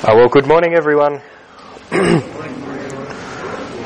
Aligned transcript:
Uh, 0.00 0.12
well, 0.14 0.28
good 0.28 0.46
morning, 0.46 0.74
everyone. 0.74 1.14
uh, 1.90 2.20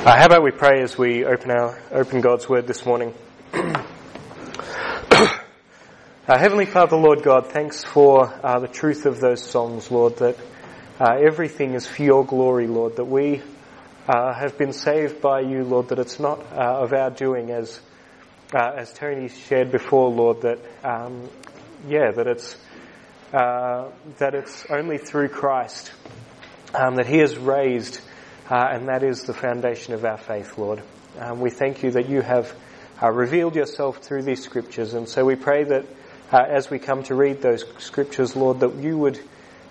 how 0.04 0.26
about 0.26 0.42
we 0.42 0.50
pray 0.50 0.82
as 0.82 0.98
we 0.98 1.24
open 1.24 1.50
our 1.50 1.80
open 1.90 2.20
God's 2.20 2.46
Word 2.46 2.66
this 2.66 2.84
morning? 2.84 3.14
uh, 3.54 3.78
Heavenly 6.28 6.66
Father, 6.66 6.98
Lord 6.98 7.22
God, 7.22 7.46
thanks 7.46 7.82
for 7.82 8.26
uh, 8.44 8.58
the 8.58 8.68
truth 8.68 9.06
of 9.06 9.20
those 9.20 9.42
songs, 9.42 9.90
Lord. 9.90 10.18
That 10.18 10.36
uh, 11.00 11.16
everything 11.18 11.72
is 11.72 11.86
for 11.86 12.02
Your 12.02 12.26
glory, 12.26 12.66
Lord. 12.66 12.96
That 12.96 13.06
we 13.06 13.40
uh, 14.06 14.34
have 14.34 14.58
been 14.58 14.74
saved 14.74 15.22
by 15.22 15.40
You, 15.40 15.64
Lord. 15.64 15.88
That 15.88 15.98
it's 15.98 16.20
not 16.20 16.42
of 16.52 16.92
our 16.92 17.08
doing, 17.08 17.50
as 17.50 17.80
as 18.52 18.92
Tony 18.92 19.30
shared 19.30 19.72
before, 19.72 20.10
Lord. 20.10 20.42
That 20.42 20.58
um, 20.84 21.30
yeah, 21.88 22.10
that 22.10 22.26
it's 22.26 22.54
uh, 23.32 23.90
that 24.18 24.34
it's 24.34 24.66
only 24.68 24.98
through 24.98 25.28
Christ 25.28 25.90
um, 26.74 26.96
that 26.96 27.06
He 27.06 27.16
has 27.18 27.38
raised, 27.38 27.98
uh, 28.50 28.68
and 28.70 28.88
that 28.88 29.02
is 29.02 29.22
the 29.22 29.32
foundation 29.32 29.94
of 29.94 30.04
our 30.04 30.18
faith, 30.18 30.58
Lord. 30.58 30.82
Um, 31.18 31.40
we 31.40 31.48
thank 31.48 31.82
you 31.82 31.92
that 31.92 32.10
you 32.10 32.20
have 32.20 32.54
uh, 33.02 33.10
revealed 33.10 33.56
yourself 33.56 33.98
through 33.98 34.24
these 34.24 34.42
scriptures, 34.42 34.92
and 34.92 35.08
so 35.08 35.24
we 35.24 35.36
pray 35.36 35.64
that 35.64 35.86
uh, 36.30 36.44
as 36.46 36.68
we 36.68 36.78
come 36.78 37.04
to 37.04 37.14
read 37.14 37.40
those 37.40 37.64
scriptures, 37.78 38.36
Lord, 38.36 38.60
that 38.60 38.74
you 38.74 38.98
would 38.98 39.18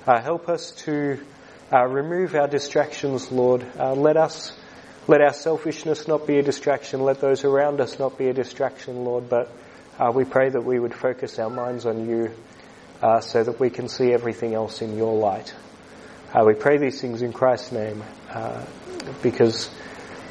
uh, 0.08 0.20
help 0.20 0.50
us 0.50 0.72
to 0.86 1.20
remove 1.72 2.34
our 2.34 2.48
distractions, 2.48 3.32
Lord. 3.32 3.64
let 3.78 4.18
us. 4.18 4.58
Let 5.08 5.22
our 5.22 5.34
selfishness 5.34 6.08
not 6.08 6.28
be 6.28 6.38
a 6.38 6.44
distraction. 6.44 7.02
Let 7.02 7.22
those 7.22 7.44
around 7.44 7.80
us 7.80 7.98
not 7.98 8.18
be 8.18 8.28
a 8.28 8.34
distraction, 8.34 9.04
Lord. 9.04 9.30
But 9.30 9.52
we 10.14 10.26
pray 10.26 10.50
that 10.50 10.64
we 10.64 10.80
would 10.80 10.94
focus 10.94 11.40
our 11.40 11.50
minds 11.50 11.86
on 11.86 12.08
you 12.08 12.32
uh, 13.02 13.20
so 13.20 13.44
that 13.44 13.60
we 13.60 13.70
can 13.70 13.88
see 13.88 14.14
everything 14.14 14.54
else 14.54 14.82
in 14.82 14.96
your 14.96 15.18
light. 15.18 15.54
Uh, 16.34 16.44
we 16.46 16.54
pray 16.54 16.78
these 16.78 17.02
things 17.02 17.22
in 17.22 17.34
Christ's 17.34 17.74
name 17.74 18.04
uh, 18.30 18.64
because 19.22 19.70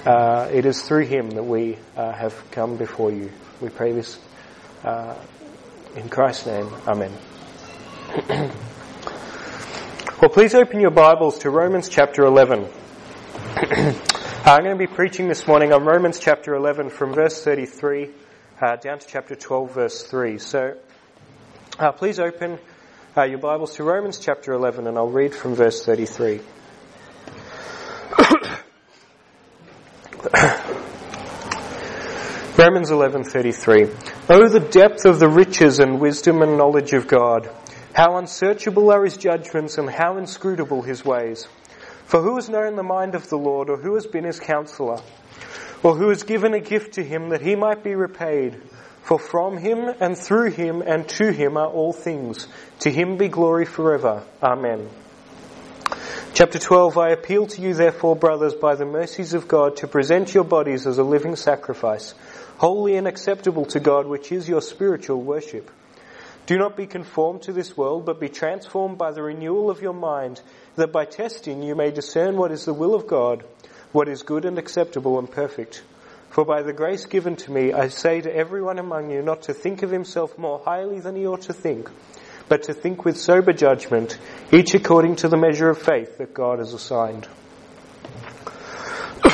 uh, 0.06 0.48
it 0.50 0.64
is 0.64 0.81
through 0.81 1.05
him 1.05 1.31
that 1.31 1.42
we 1.42 1.77
uh, 1.97 2.12
have 2.12 2.34
come 2.53 2.77
before 2.77 3.11
you. 3.11 3.31
We 3.61 3.69
pray 3.69 3.92
this 3.92 4.19
uh, 4.83 5.14
in 5.97 6.09
Christ's 6.09 6.47
name. 6.47 6.69
Amen. 6.86 7.12
well, 10.22 10.31
please 10.31 10.55
open 10.55 10.81
your 10.81 10.91
Bibles 10.91 11.39
to 11.41 11.50
Romans 11.50 11.89
chapter 11.89 12.25
11. 12.25 12.66
I'm 14.42 14.62
going 14.64 14.70
to 14.70 14.77
be 14.77 14.87
preaching 14.87 15.28
this 15.28 15.47
morning 15.47 15.75
on 15.75 15.84
Romans 15.84 16.19
chapter 16.19 16.55
11 16.55 16.89
from 16.89 17.12
verse 17.12 17.44
33 17.44 18.11
down 18.59 18.98
to 18.98 19.06
chapter 19.06 19.34
12 19.34 19.75
verse 19.75 20.03
3. 20.05 20.39
So, 20.39 20.78
uh, 21.81 21.92
please 21.92 22.20
open 22.20 22.59
uh, 23.17 23.23
your 23.23 23.39
Bibles 23.39 23.75
to 23.77 23.84
Romans 23.84 24.19
chapter 24.19 24.53
11 24.53 24.86
and 24.86 24.98
I'll 24.98 25.09
read 25.09 25.34
from 25.34 25.55
verse 25.55 25.83
33. 25.83 26.34
Romans 32.59 32.91
11:33 32.91 34.28
Oh 34.28 34.47
the 34.48 34.61
depth 34.61 35.06
of 35.06 35.19
the 35.20 35.28
riches 35.28 35.78
and 35.78 35.98
wisdom 35.98 36.42
and 36.42 36.59
knowledge 36.59 36.92
of 36.92 37.09
God. 37.09 37.48
How 37.94 38.19
unsearchable 38.19 38.92
are 38.92 39.03
his 39.03 39.17
judgments 39.17 39.78
and 39.78 39.89
how 39.89 40.19
inscrutable 40.19 40.83
his 40.83 41.03
ways. 41.03 41.48
For 42.05 42.20
who 42.20 42.37
has 42.37 42.50
known 42.50 42.77
the 42.77 42.83
mind 42.83 43.15
of 43.15 43.31
the 43.31 43.39
Lord 43.39 43.70
or 43.70 43.78
who 43.78 43.94
has 43.94 44.06
been 44.06 44.25
his 44.25 44.39
counselor? 44.39 45.00
Or 45.83 45.97
who 45.97 46.11
has 46.11 46.25
given 46.25 46.53
a 46.53 46.61
gift 46.61 46.92
to 46.94 47.03
him 47.03 47.31
that 47.31 47.41
he 47.41 47.56
might 47.56 47.83
be 47.83 47.94
repaid 47.94 48.61
for 49.03 49.19
from 49.19 49.59
him 49.59 49.89
and 50.01 50.17
through 50.17 50.51
him 50.51 50.83
and 50.83 51.09
to 51.09 51.33
him 51.33 51.56
are 51.56 51.69
all 51.69 51.93
things. 51.93 52.47
To 52.81 52.91
him 52.91 53.17
be 53.17 53.29
glory 53.29 53.65
forever. 53.65 54.23
Amen. 54.43 54.89
Chapter 56.33 56.59
12 56.59 56.97
I 56.97 57.11
appeal 57.11 57.47
to 57.48 57.61
you, 57.61 57.75
therefore, 57.75 58.15
brothers, 58.15 58.55
by 58.55 58.77
the 58.77 58.87
mercies 58.87 59.34
of 59.34 59.48
God, 59.48 59.77
to 59.78 59.89
present 59.89 60.33
your 60.33 60.45
bodies 60.45 60.87
as 60.87 60.98
a 60.98 61.03
living 61.03 61.34
sacrifice, 61.34 62.15
holy 62.59 62.97
and 62.97 63.09
acceptable 63.09 63.67
to 63.67 63.81
God, 63.81 64.06
which 64.06 64.31
is 64.31 64.49
your 64.49 64.62
spiritual 64.62 65.21
worship. 65.21 65.71
Do 66.47 66.56
not 66.56 66.77
be 66.77 66.87
conformed 66.87 67.43
to 67.43 67.53
this 67.53 67.77
world, 67.77 68.06
but 68.06 68.21
be 68.21 68.28
transformed 68.28 68.97
by 68.97 69.12
the 69.12 69.22
renewal 69.22 69.71
of 69.71 69.83
your 69.83 69.93
mind, 69.93 70.41
that 70.77 70.93
by 70.93 71.05
testing 71.05 71.62
you 71.62 71.75
may 71.75 71.91
discern 71.91 72.37
what 72.37 72.53
is 72.53 72.65
the 72.65 72.75
will 72.75 72.94
of 72.94 73.06
God, 73.06 73.44
what 73.93 74.09
is 74.09 74.22
good 74.22 74.44
and 74.44 74.59
acceptable 74.59 75.19
and 75.19 75.31
perfect. 75.31 75.83
For 76.30 76.44
by 76.44 76.62
the 76.62 76.72
grace 76.72 77.06
given 77.06 77.34
to 77.36 77.50
me, 77.50 77.72
I 77.72 77.88
say 77.88 78.20
to 78.20 78.32
everyone 78.32 78.78
among 78.78 79.10
you 79.10 79.20
not 79.20 79.42
to 79.42 79.52
think 79.52 79.82
of 79.82 79.91
himself 79.91 80.38
more 80.38 80.60
highly 80.64 81.00
than 81.00 81.16
he 81.16 81.26
ought 81.26 81.42
to 81.42 81.52
think, 81.52 81.91
but 82.48 82.62
to 82.64 82.72
think 82.72 83.04
with 83.04 83.18
sober 83.18 83.52
judgment, 83.52 84.16
each 84.52 84.72
according 84.74 85.16
to 85.16 85.28
the 85.28 85.36
measure 85.36 85.68
of 85.68 85.82
faith 85.82 86.18
that 86.18 86.32
God 86.32 86.60
has 86.60 86.72
assigned. 86.72 87.26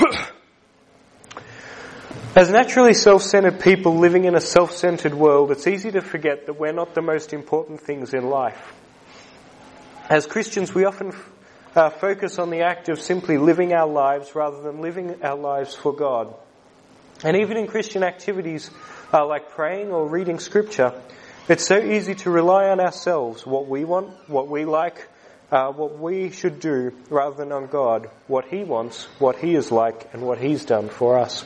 As 2.35 2.51
naturally 2.51 2.95
self-centered 2.95 3.61
people 3.61 3.99
living 3.99 4.25
in 4.25 4.35
a 4.35 4.41
self-centered 4.41 5.13
world, 5.13 5.51
it's 5.51 5.67
easy 5.67 5.91
to 5.91 6.01
forget 6.01 6.47
that 6.47 6.59
we're 6.59 6.73
not 6.73 6.95
the 6.95 7.03
most 7.03 7.35
important 7.35 7.83
things 7.83 8.15
in 8.15 8.31
life. 8.31 8.73
As 10.09 10.27
Christians, 10.27 10.75
we 10.75 10.87
often 10.87 11.13
uh, 11.75 11.91
focus 11.91 12.39
on 12.39 12.49
the 12.49 12.63
act 12.63 12.89
of 12.89 13.03
simply 13.03 13.37
living 13.37 13.75
our 13.75 13.87
lives 13.87 14.35
rather 14.35 14.63
than 14.63 14.81
living 14.81 15.23
our 15.23 15.37
lives 15.37 15.75
for 15.75 15.95
God. 15.95 16.35
And 17.25 17.37
even 17.37 17.57
in 17.57 17.67
Christian 17.67 18.03
activities 18.03 18.71
uh, 19.13 19.27
like 19.27 19.51
praying 19.51 19.91
or 19.91 20.07
reading 20.07 20.39
scripture, 20.39 20.93
it's 21.49 21.67
so 21.67 21.79
easy 21.79 22.15
to 22.17 22.31
rely 22.31 22.69
on 22.69 22.81
ourselves, 22.81 23.47
what 23.47 23.69
we 23.69 23.85
want, 23.85 24.11
what 24.29 24.49
we 24.49 24.65
like, 24.65 25.09
uh, 25.51 25.71
what 25.73 25.99
we 25.99 26.31
should 26.31 26.61
do, 26.61 26.93
rather 27.09 27.37
than 27.37 27.53
on 27.53 27.69
God, 27.69 28.11
what 28.27 28.47
He 28.47 28.65
wants, 28.65 29.05
what 29.19 29.37
He 29.37 29.55
is 29.55 29.71
like, 29.71 30.13
and 30.13 30.23
what 30.23 30.39
He's 30.39 30.65
done 30.65 30.89
for 30.89 31.19
us. 31.19 31.45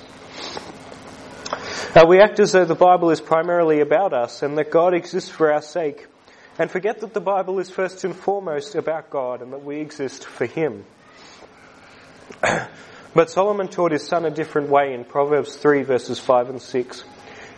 Uh, 1.94 2.06
we 2.08 2.20
act 2.20 2.40
as 2.40 2.52
though 2.52 2.64
the 2.64 2.74
Bible 2.74 3.10
is 3.10 3.20
primarily 3.20 3.80
about 3.80 4.12
us 4.12 4.42
and 4.42 4.56
that 4.58 4.70
God 4.70 4.94
exists 4.94 5.28
for 5.28 5.52
our 5.52 5.62
sake, 5.62 6.06
and 6.58 6.70
forget 6.70 7.00
that 7.00 7.14
the 7.14 7.20
Bible 7.20 7.58
is 7.58 7.70
first 7.70 8.04
and 8.04 8.16
foremost 8.16 8.74
about 8.74 9.10
God 9.10 9.42
and 9.42 9.52
that 9.52 9.64
we 9.64 9.80
exist 9.80 10.24
for 10.24 10.46
Him. 10.46 10.84
But 13.12 13.30
Solomon 13.30 13.68
taught 13.68 13.90
his 13.92 14.06
son 14.06 14.24
a 14.24 14.30
different 14.30 14.68
way 14.68 14.94
in 14.94 15.04
Proverbs 15.04 15.56
3 15.56 15.82
verses 15.82 16.20
5 16.20 16.50
and 16.50 16.62
6, 16.62 17.04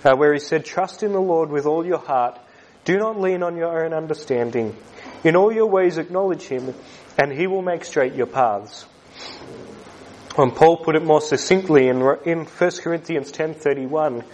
uh, 0.05 0.17
where 0.17 0.33
he 0.33 0.39
said, 0.39 0.65
Trust 0.65 1.03
in 1.03 1.13
the 1.13 1.21
Lord 1.21 1.51
with 1.51 1.67
all 1.67 1.85
your 1.85 1.99
heart. 1.99 2.39
Do 2.85 2.97
not 2.97 3.21
lean 3.21 3.43
on 3.43 3.57
your 3.57 3.85
own 3.85 3.93
understanding. 3.93 4.75
In 5.25 5.37
all 5.37 5.53
your 5.53 5.67
ways 5.67 5.99
acknowledge 5.99 6.43
him, 6.43 6.75
and 7.19 7.31
he 7.31 7.47
will 7.47 7.63
make 7.63 7.85
straight 7.85 8.15
your 8.15 8.27
paths. 8.27 8.87
And 10.39 10.57
Paul 10.57 10.79
put 10.79 10.97
it 10.97 11.05
more 11.05 11.21
succinctly 11.21 11.89
in, 11.89 11.99
in 12.25 12.47
1 12.47 12.71
Corinthians 12.83 13.31
10.31, 13.31 14.25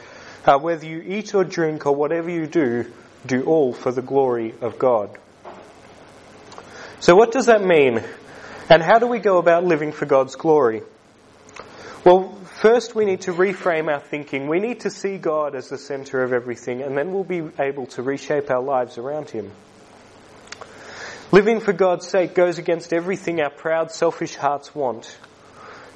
uh, 0.44 0.58
whether 0.58 0.86
you 0.86 1.00
eat 1.00 1.34
or 1.34 1.42
drink 1.42 1.84
or 1.84 1.94
whatever 1.96 2.30
you 2.30 2.46
do, 2.46 2.90
do 3.26 3.42
all 3.42 3.72
for 3.72 3.90
the 3.90 4.02
glory 4.02 4.54
of 4.60 4.78
God. 4.78 5.18
So 7.00 7.16
what 7.16 7.32
does 7.32 7.46
that 7.46 7.64
mean? 7.64 8.02
And 8.70 8.82
how 8.82 9.00
do 9.00 9.08
we 9.08 9.18
go 9.18 9.38
about 9.38 9.64
living 9.64 9.90
for 9.90 10.06
God's 10.06 10.36
glory? 10.36 10.82
Well, 12.04 12.32
first 12.60 12.94
we 12.94 13.04
need 13.04 13.22
to 13.22 13.32
reframe 13.32 13.92
our 13.92 14.00
thinking. 14.00 14.46
We 14.46 14.60
need 14.60 14.80
to 14.80 14.90
see 14.90 15.18
God 15.18 15.56
as 15.56 15.68
the 15.68 15.78
center 15.78 16.22
of 16.22 16.32
everything, 16.32 16.80
and 16.80 16.96
then 16.96 17.12
we'll 17.12 17.24
be 17.24 17.42
able 17.58 17.86
to 17.86 18.02
reshape 18.02 18.50
our 18.50 18.62
lives 18.62 18.98
around 18.98 19.30
Him. 19.30 19.50
Living 21.32 21.60
for 21.60 21.72
God's 21.72 22.06
sake 22.06 22.34
goes 22.34 22.58
against 22.58 22.92
everything 22.92 23.40
our 23.40 23.50
proud, 23.50 23.90
selfish 23.90 24.36
hearts 24.36 24.74
want. 24.74 25.18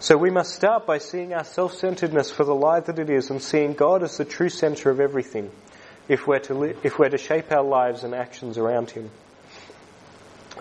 So 0.00 0.16
we 0.16 0.30
must 0.30 0.54
start 0.54 0.86
by 0.86 0.98
seeing 0.98 1.32
our 1.32 1.44
self-centeredness 1.44 2.32
for 2.32 2.44
the 2.44 2.54
lie 2.54 2.80
that 2.80 2.98
it 2.98 3.08
is 3.08 3.30
and 3.30 3.40
seeing 3.40 3.72
God 3.72 4.02
as 4.02 4.16
the 4.16 4.24
true 4.24 4.48
center 4.48 4.90
of 4.90 4.98
everything 4.98 5.52
if 6.08 6.26
we're 6.26 6.40
to, 6.40 6.54
li- 6.54 6.74
if 6.82 6.98
we're 6.98 7.08
to 7.08 7.18
shape 7.18 7.52
our 7.52 7.62
lives 7.62 8.02
and 8.02 8.12
actions 8.12 8.58
around 8.58 8.90
Him. 8.90 9.08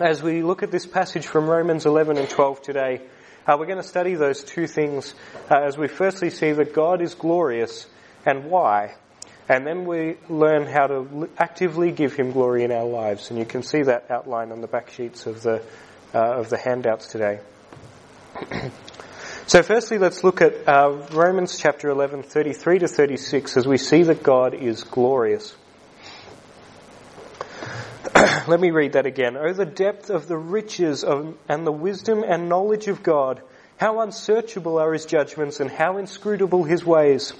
As 0.00 0.22
we 0.22 0.42
look 0.42 0.62
at 0.62 0.70
this 0.70 0.86
passage 0.86 1.26
from 1.26 1.50
Romans 1.50 1.84
11 1.84 2.16
and 2.16 2.30
12 2.30 2.62
today, 2.62 3.00
uh, 3.46 3.56
we're 3.58 3.66
going 3.66 3.78
to 3.78 3.82
study 3.82 4.14
those 4.14 4.44
two 4.44 4.66
things 4.66 5.14
uh, 5.50 5.56
as 5.56 5.76
we 5.76 5.88
firstly 5.88 6.30
see 6.30 6.52
that 6.52 6.72
God 6.72 7.02
is 7.02 7.14
glorious 7.14 7.86
and 8.24 8.44
why. 8.44 8.94
And 9.48 9.66
then 9.66 9.84
we 9.84 10.16
learn 10.28 10.66
how 10.66 10.86
to 10.86 11.28
actively 11.36 11.90
give 11.90 12.14
Him 12.14 12.30
glory 12.32 12.62
in 12.62 12.70
our 12.70 12.84
lives. 12.84 13.30
And 13.30 13.38
you 13.38 13.44
can 13.44 13.62
see 13.62 13.82
that 13.82 14.10
outlined 14.10 14.52
on 14.52 14.60
the 14.60 14.68
back 14.68 14.90
sheets 14.90 15.26
of 15.26 15.42
the, 15.42 15.62
uh, 16.14 16.18
of 16.18 16.50
the 16.50 16.56
handouts 16.56 17.08
today. 17.08 17.40
so 19.46 19.62
firstly, 19.62 19.98
let's 19.98 20.22
look 20.22 20.40
at 20.40 20.68
uh, 20.68 21.08
Romans 21.12 21.58
chapter 21.58 21.88
11, 21.90 22.22
33 22.22 22.78
to 22.78 22.88
36 22.88 23.56
as 23.56 23.66
we 23.66 23.76
see 23.76 24.04
that 24.04 24.22
God 24.22 24.54
is 24.54 24.84
glorious. 24.84 25.56
Let 28.46 28.60
me 28.60 28.70
read 28.70 28.92
that 28.92 29.06
again. 29.06 29.36
Oh, 29.36 29.52
the 29.52 29.64
depth 29.64 30.10
of 30.10 30.28
the 30.28 30.36
riches 30.36 31.02
of, 31.02 31.36
and 31.48 31.66
the 31.66 31.72
wisdom 31.72 32.22
and 32.22 32.48
knowledge 32.48 32.86
of 32.86 33.02
God. 33.02 33.42
How 33.78 34.00
unsearchable 34.00 34.78
are 34.78 34.92
his 34.92 35.06
judgments 35.06 35.58
and 35.58 35.70
how 35.70 35.96
inscrutable 35.96 36.62
his 36.62 36.84
ways. 36.84 37.32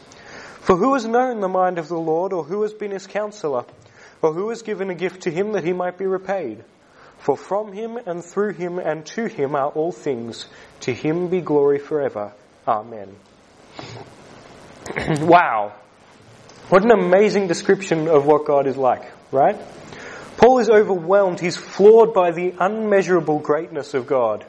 For 0.60 0.76
who 0.76 0.94
has 0.94 1.04
known 1.04 1.40
the 1.40 1.48
mind 1.48 1.78
of 1.78 1.88
the 1.88 1.98
Lord 1.98 2.32
or 2.32 2.42
who 2.42 2.62
has 2.62 2.72
been 2.72 2.90
his 2.90 3.06
counselor? 3.06 3.64
Or 4.22 4.32
who 4.32 4.48
has 4.48 4.62
given 4.62 4.90
a 4.90 4.94
gift 4.94 5.22
to 5.22 5.30
him 5.30 5.52
that 5.52 5.64
he 5.64 5.72
might 5.72 5.98
be 5.98 6.06
repaid? 6.06 6.64
For 7.18 7.36
from 7.36 7.72
him 7.72 7.96
and 7.96 8.24
through 8.24 8.54
him 8.54 8.78
and 8.80 9.06
to 9.06 9.26
him 9.26 9.54
are 9.54 9.68
all 9.68 9.92
things. 9.92 10.46
To 10.80 10.92
him 10.92 11.28
be 11.28 11.40
glory 11.40 11.78
forever. 11.78 12.32
Amen. 12.66 13.14
wow. 15.20 15.74
What 16.70 16.82
an 16.82 16.90
amazing 16.90 17.46
description 17.46 18.08
of 18.08 18.26
what 18.26 18.46
God 18.46 18.66
is 18.66 18.76
like, 18.76 19.04
right? 19.30 19.60
Paul 20.36 20.58
is 20.58 20.70
overwhelmed. 20.70 21.40
He's 21.40 21.56
floored 21.56 22.12
by 22.12 22.32
the 22.32 22.54
unmeasurable 22.58 23.38
greatness 23.38 23.94
of 23.94 24.06
God. 24.06 24.44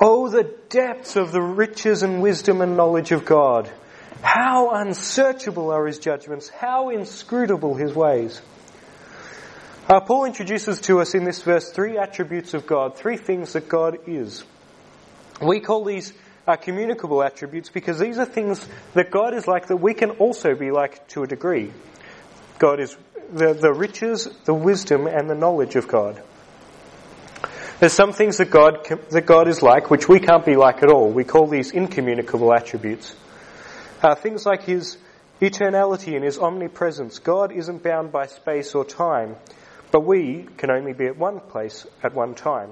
Oh, 0.00 0.28
the 0.28 0.44
depths 0.68 1.16
of 1.16 1.32
the 1.32 1.40
riches 1.40 2.02
and 2.02 2.20
wisdom 2.20 2.60
and 2.60 2.76
knowledge 2.76 3.12
of 3.12 3.24
God. 3.24 3.70
How 4.22 4.70
unsearchable 4.70 5.70
are 5.70 5.86
his 5.86 5.98
judgments. 5.98 6.48
How 6.48 6.90
inscrutable 6.90 7.74
his 7.74 7.94
ways. 7.94 8.40
Uh, 9.88 10.00
Paul 10.00 10.24
introduces 10.24 10.80
to 10.82 11.00
us 11.00 11.14
in 11.14 11.24
this 11.24 11.42
verse 11.42 11.70
three 11.70 11.96
attributes 11.96 12.54
of 12.54 12.66
God, 12.66 12.96
three 12.96 13.16
things 13.16 13.52
that 13.52 13.68
God 13.68 13.98
is. 14.06 14.44
We 15.40 15.60
call 15.60 15.84
these 15.84 16.12
uh, 16.46 16.56
communicable 16.56 17.22
attributes 17.22 17.68
because 17.68 17.98
these 17.98 18.18
are 18.18 18.24
things 18.24 18.66
that 18.94 19.10
God 19.10 19.34
is 19.34 19.46
like 19.46 19.68
that 19.68 19.76
we 19.76 19.94
can 19.94 20.10
also 20.10 20.54
be 20.54 20.70
like 20.70 21.06
to 21.08 21.22
a 21.22 21.26
degree. 21.26 21.72
God 22.58 22.80
is 22.80 22.96
the, 23.32 23.54
the 23.54 23.72
riches, 23.72 24.28
the 24.44 24.54
wisdom, 24.54 25.06
and 25.06 25.28
the 25.28 25.34
knowledge 25.34 25.76
of 25.76 25.88
God. 25.88 26.22
There's 27.80 27.92
some 27.92 28.12
things 28.12 28.38
that 28.38 28.50
God, 28.50 28.86
that 29.10 29.26
God 29.26 29.48
is 29.48 29.62
like 29.62 29.90
which 29.90 30.08
we 30.08 30.18
can't 30.18 30.44
be 30.44 30.56
like 30.56 30.82
at 30.82 30.90
all. 30.90 31.10
We 31.10 31.24
call 31.24 31.46
these 31.46 31.72
incommunicable 31.72 32.54
attributes. 32.54 33.14
Uh, 34.02 34.14
things 34.14 34.46
like 34.46 34.62
His 34.62 34.96
eternality 35.40 36.14
and 36.14 36.24
His 36.24 36.38
omnipresence. 36.38 37.18
God 37.18 37.52
isn't 37.52 37.82
bound 37.82 38.12
by 38.12 38.26
space 38.26 38.74
or 38.74 38.84
time. 38.84 39.36
But 39.90 40.04
we 40.04 40.46
can 40.56 40.70
only 40.70 40.92
be 40.92 41.06
at 41.06 41.16
one 41.16 41.40
place 41.40 41.86
at 42.02 42.14
one 42.14 42.34
time. 42.34 42.70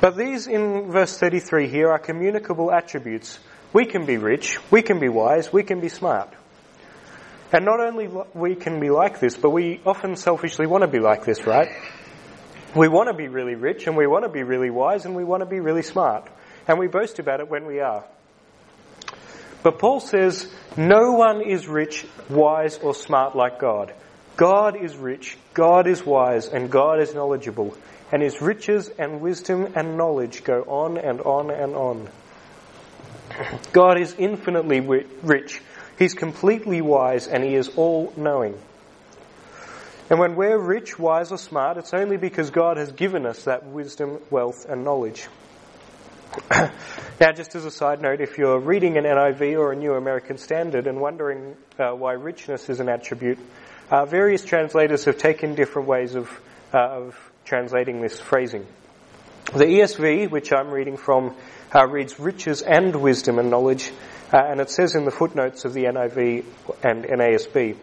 But 0.00 0.16
these 0.16 0.46
in 0.46 0.90
verse 0.90 1.16
33 1.16 1.68
here 1.68 1.90
are 1.90 1.98
communicable 1.98 2.70
attributes. 2.70 3.38
We 3.72 3.86
can 3.86 4.04
be 4.04 4.18
rich, 4.18 4.58
we 4.70 4.82
can 4.82 4.98
be 4.98 5.08
wise, 5.08 5.52
we 5.52 5.62
can 5.62 5.80
be 5.80 5.88
smart. 5.88 6.32
And 7.52 7.64
not 7.64 7.80
only 7.80 8.08
we 8.34 8.54
can 8.54 8.80
be 8.80 8.90
like 8.90 9.20
this, 9.20 9.36
but 9.36 9.50
we 9.50 9.80
often 9.86 10.16
selfishly 10.16 10.66
want 10.66 10.82
to 10.82 10.88
be 10.88 10.98
like 10.98 11.24
this, 11.24 11.46
right? 11.46 11.68
We 12.74 12.88
want 12.88 13.08
to 13.08 13.14
be 13.14 13.28
really 13.28 13.54
rich 13.54 13.86
and 13.86 13.96
we 13.96 14.06
want 14.06 14.24
to 14.24 14.28
be 14.28 14.42
really 14.42 14.70
wise 14.70 15.04
and 15.04 15.14
we 15.14 15.24
want 15.24 15.42
to 15.42 15.46
be 15.46 15.60
really 15.60 15.82
smart. 15.82 16.28
And 16.68 16.78
we 16.78 16.88
boast 16.88 17.18
about 17.18 17.40
it 17.40 17.48
when 17.48 17.66
we 17.66 17.80
are. 17.80 18.04
But 19.62 19.78
Paul 19.78 20.00
says, 20.00 20.52
no 20.76 21.12
one 21.12 21.40
is 21.40 21.66
rich, 21.66 22.06
wise, 22.28 22.78
or 22.78 22.94
smart 22.94 23.34
like 23.34 23.58
God. 23.58 23.92
God 24.36 24.76
is 24.76 24.96
rich, 24.96 25.36
God 25.54 25.86
is 25.86 26.04
wise, 26.04 26.48
and 26.48 26.70
God 26.70 27.00
is 27.00 27.14
knowledgeable, 27.14 27.76
and 28.12 28.22
his 28.22 28.42
riches 28.42 28.90
and 28.98 29.20
wisdom 29.20 29.72
and 29.74 29.96
knowledge 29.96 30.44
go 30.44 30.62
on 30.62 30.98
and 30.98 31.20
on 31.22 31.50
and 31.50 31.74
on. 31.74 32.08
God 33.72 33.98
is 33.98 34.14
infinitely 34.18 34.80
rich, 34.80 35.62
he's 35.98 36.14
completely 36.14 36.80
wise, 36.80 37.26
and 37.26 37.44
he 37.44 37.54
is 37.54 37.68
all 37.76 38.12
knowing. 38.16 38.58
And 40.08 40.20
when 40.20 40.36
we're 40.36 40.58
rich, 40.58 40.98
wise, 40.98 41.32
or 41.32 41.38
smart, 41.38 41.78
it's 41.78 41.92
only 41.92 42.16
because 42.16 42.50
God 42.50 42.76
has 42.76 42.92
given 42.92 43.26
us 43.26 43.44
that 43.44 43.66
wisdom, 43.66 44.20
wealth, 44.30 44.64
and 44.68 44.84
knowledge. 44.84 45.26
now, 46.50 47.32
just 47.34 47.54
as 47.54 47.64
a 47.64 47.70
side 47.70 48.00
note, 48.00 48.20
if 48.20 48.38
you're 48.38 48.60
reading 48.60 48.98
an 48.98 49.04
NIV 49.04 49.58
or 49.58 49.72
a 49.72 49.76
New 49.76 49.94
American 49.94 50.38
Standard 50.38 50.86
and 50.86 51.00
wondering 51.00 51.56
uh, 51.78 51.90
why 51.90 52.12
richness 52.12 52.68
is 52.68 52.78
an 52.78 52.88
attribute, 52.88 53.38
uh, 53.90 54.04
various 54.04 54.44
translators 54.44 55.04
have 55.04 55.18
taken 55.18 55.54
different 55.54 55.88
ways 55.88 56.14
of, 56.14 56.28
uh, 56.72 56.78
of 56.78 57.32
translating 57.44 58.00
this 58.00 58.20
phrasing. 58.20 58.66
The 59.54 59.64
ESV, 59.64 60.30
which 60.30 60.52
I'm 60.52 60.70
reading 60.70 60.96
from, 60.96 61.34
uh, 61.74 61.86
reads 61.86 62.18
riches 62.18 62.62
and 62.62 62.96
wisdom 62.96 63.38
and 63.38 63.50
knowledge, 63.50 63.92
uh, 64.32 64.38
and 64.38 64.60
it 64.60 64.70
says 64.70 64.94
in 64.94 65.04
the 65.04 65.10
footnotes 65.10 65.64
of 65.64 65.72
the 65.72 65.84
NIV 65.84 66.44
and 66.82 67.04
NASB. 67.04 67.76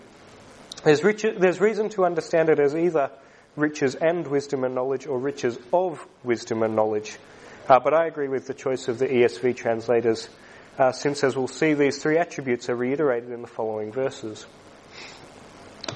There's, 0.84 1.04
rich, 1.04 1.24
there's 1.38 1.62
reason 1.62 1.90
to 1.90 2.06
understand 2.06 2.50
it 2.50 2.60
as 2.60 2.76
either 2.76 3.12
riches 3.56 3.96
and 3.96 4.28
wisdom 4.28 4.64
and 4.64 4.76
knowledge 4.76 5.08
or 5.08 5.20
riches 5.20 5.58
of 5.72 6.06
wisdom 6.24 6.64
and 6.64 6.76
knowledge. 6.76 7.18
Uh, 7.70 7.80
but 7.80 7.94
I 7.94 8.08
agree 8.08 8.28
with 8.28 8.48
the 8.48 8.54
choice 8.54 8.90
of 8.90 9.00
the 9.00 9.08
ESV 9.08 9.56
translators, 9.56 10.28
uh, 10.78 10.92
since 10.92 11.24
as 11.24 11.38
we'll 11.38 11.48
see, 11.48 11.74
these 11.74 12.02
three 12.02 12.18
attributes 12.18 12.70
are 12.70 12.76
reiterated 12.76 13.32
in 13.32 13.42
the 13.42 13.48
following 13.48 13.92
verses. 13.92 14.46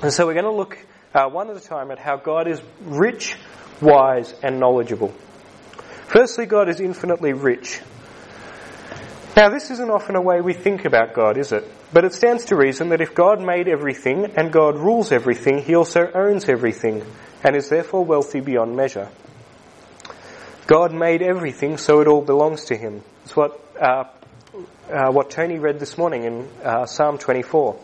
And 0.02 0.14
so 0.14 0.26
we're 0.26 0.34
going 0.34 0.46
to 0.46 0.52
look 0.52 0.78
uh, 1.14 1.28
one 1.28 1.50
at 1.50 1.58
a 1.58 1.60
time 1.60 1.92
at 1.92 2.00
how 2.00 2.16
God 2.16 2.48
is 2.48 2.62
rich, 2.82 3.36
wise, 3.82 4.34
and 4.44 4.60
knowledgeable. 4.60 5.14
Firstly, 6.06 6.46
God 6.46 6.70
is 6.70 6.80
infinitely 6.80 7.34
rich. 7.34 7.82
Now, 9.38 9.50
this 9.50 9.70
isn't 9.70 9.92
often 9.92 10.16
a 10.16 10.22
way 10.22 10.42
we 10.42 10.54
think 10.54 10.84
about 10.86 11.14
God, 11.14 11.38
is 11.38 11.52
it? 11.52 11.64
But 11.94 12.06
it 12.06 12.16
stands 12.16 12.46
to 12.46 12.56
reason 12.56 12.90
that 12.90 13.02
if 13.02 13.14
God 13.14 13.40
made 13.40 13.68
everything 13.68 14.32
and 14.36 14.52
God 14.52 14.78
rules 14.78 15.12
everything, 15.12 15.62
he 15.62 15.76
also 15.76 16.10
owns 16.12 16.50
everything 16.50 17.06
and 17.44 17.56
is 17.56 17.70
therefore 17.70 18.04
wealthy 18.04 18.40
beyond 18.40 18.76
measure. 18.76 19.10
God 20.66 20.92
made 20.92 21.22
everything, 21.22 21.78
so 21.78 22.02
it 22.02 22.08
all 22.08 22.24
belongs 22.24 22.66
to 22.66 22.76
him. 22.76 23.04
It's 23.26 23.36
what, 23.36 23.64
uh, 23.80 24.06
uh, 24.92 25.12
what 25.12 25.30
Tony 25.30 25.60
read 25.60 25.80
this 25.80 26.00
morning 26.00 26.24
in 26.24 26.50
uh, 26.64 26.88
Psalm 26.88 27.20
24. 27.20 27.80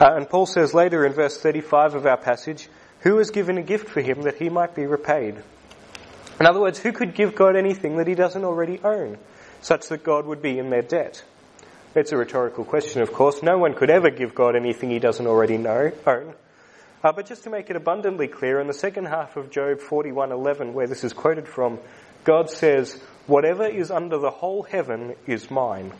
Uh, 0.00 0.14
and 0.14 0.30
Paul 0.30 0.46
says 0.46 0.72
later 0.72 1.04
in 1.04 1.12
verse 1.12 1.36
35 1.36 1.94
of 1.94 2.06
our 2.06 2.16
passage, 2.16 2.70
who 3.00 3.18
has 3.18 3.30
given 3.30 3.58
a 3.58 3.62
gift 3.62 3.90
for 3.90 4.00
him 4.00 4.22
that 4.22 4.36
he 4.36 4.48
might 4.48 4.74
be 4.74 4.86
repaid? 4.86 5.42
In 6.40 6.46
other 6.46 6.60
words, 6.60 6.78
who 6.78 6.92
could 6.92 7.14
give 7.14 7.34
God 7.34 7.54
anything 7.54 7.98
that 7.98 8.06
he 8.06 8.14
doesn't 8.14 8.44
already 8.44 8.80
own, 8.82 9.18
such 9.60 9.88
that 9.88 10.04
God 10.04 10.26
would 10.26 10.42
be 10.42 10.58
in 10.58 10.70
their 10.70 10.82
debt? 10.82 11.24
It's 11.94 12.12
a 12.12 12.16
rhetorical 12.16 12.64
question, 12.64 13.02
of 13.02 13.12
course. 13.12 13.42
No 13.42 13.58
one 13.58 13.74
could 13.74 13.90
ever 13.90 14.10
give 14.10 14.34
God 14.34 14.54
anything 14.54 14.90
he 14.90 14.98
doesn't 14.98 15.26
already 15.26 15.56
know, 15.56 15.90
own. 16.06 16.34
Uh, 17.02 17.12
but 17.12 17.26
just 17.26 17.44
to 17.44 17.50
make 17.50 17.70
it 17.70 17.76
abundantly 17.76 18.28
clear, 18.28 18.60
in 18.60 18.66
the 18.66 18.72
second 18.72 19.06
half 19.06 19.36
of 19.36 19.50
Job 19.50 19.80
41:11, 19.80 20.74
where 20.74 20.86
this 20.86 21.04
is 21.04 21.12
quoted 21.12 21.48
from, 21.48 21.78
God 22.24 22.50
says, 22.50 23.00
"Whatever 23.26 23.66
is 23.66 23.90
under 23.90 24.18
the 24.18 24.30
whole 24.30 24.64
heaven 24.64 25.14
is 25.26 25.50
mine." 25.50 25.92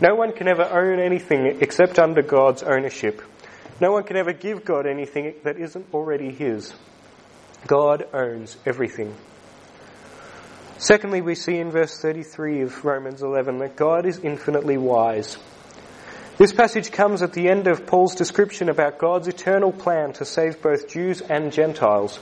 No 0.00 0.14
one 0.14 0.32
can 0.32 0.48
ever 0.48 0.64
own 0.64 1.00
anything 1.00 1.58
except 1.60 1.98
under 1.98 2.22
God's 2.22 2.62
ownership. 2.62 3.22
No 3.80 3.92
one 3.92 4.04
can 4.04 4.16
ever 4.16 4.32
give 4.32 4.64
God 4.64 4.86
anything 4.86 5.34
that 5.42 5.58
isn't 5.58 5.86
already 5.92 6.30
His. 6.30 6.74
God 7.66 8.06
owns 8.12 8.56
everything. 8.66 9.14
Secondly, 10.78 11.20
we 11.20 11.36
see 11.36 11.58
in 11.58 11.70
verse 11.70 11.96
33 11.98 12.62
of 12.62 12.84
Romans 12.84 13.22
11 13.22 13.58
that 13.58 13.76
God 13.76 14.06
is 14.06 14.18
infinitely 14.18 14.76
wise. 14.76 15.38
This 16.36 16.52
passage 16.52 16.90
comes 16.90 17.22
at 17.22 17.32
the 17.32 17.48
end 17.48 17.68
of 17.68 17.86
Paul's 17.86 18.16
description 18.16 18.68
about 18.68 18.98
God's 18.98 19.28
eternal 19.28 19.70
plan 19.70 20.14
to 20.14 20.24
save 20.24 20.60
both 20.60 20.88
Jews 20.88 21.20
and 21.20 21.52
Gentiles. 21.52 22.18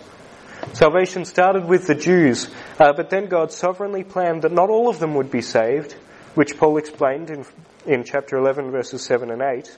Salvation 0.75 1.25
started 1.25 1.65
with 1.65 1.87
the 1.87 1.95
Jews, 1.95 2.51
uh, 2.79 2.93
but 2.93 3.09
then 3.09 3.27
God 3.27 3.53
sovereignly 3.53 4.05
planned 4.05 4.43
that 4.43 4.53
not 4.53 4.69
all 4.69 4.91
of 4.91 4.99
them 4.99 5.15
would 5.15 5.31
be 5.31 5.41
saved, 5.41 5.95
which 6.35 6.59
Paul 6.59 6.77
explained 6.77 7.31
in, 7.31 7.47
in 7.87 8.05
chapter 8.05 8.37
11, 8.37 8.71
verses 8.71 9.03
7 9.03 9.31
and 9.31 9.41
8. 9.41 9.77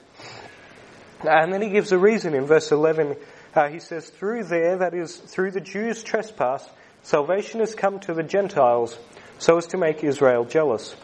And 1.23 1.53
then 1.53 1.61
he 1.61 1.69
gives 1.69 1.93
a 1.93 1.97
reason 1.97 2.33
in 2.33 2.45
verse 2.45 2.73
11. 2.73 3.15
Uh, 3.55 3.69
he 3.69 3.79
says, 3.79 4.09
Through 4.09 4.43
their, 4.43 4.77
that 4.79 4.93
is, 4.93 5.15
through 5.15 5.51
the 5.51 5.61
Jews' 5.61 6.03
trespass, 6.03 6.69
salvation 7.05 7.61
has 7.61 7.73
come 7.73 7.99
to 8.01 8.13
the 8.13 8.23
Gentiles 8.23 8.97
so 9.37 9.57
as 9.57 9.67
to 9.67 9.77
make 9.77 10.03
Israel 10.03 10.43
jealous. 10.43 10.95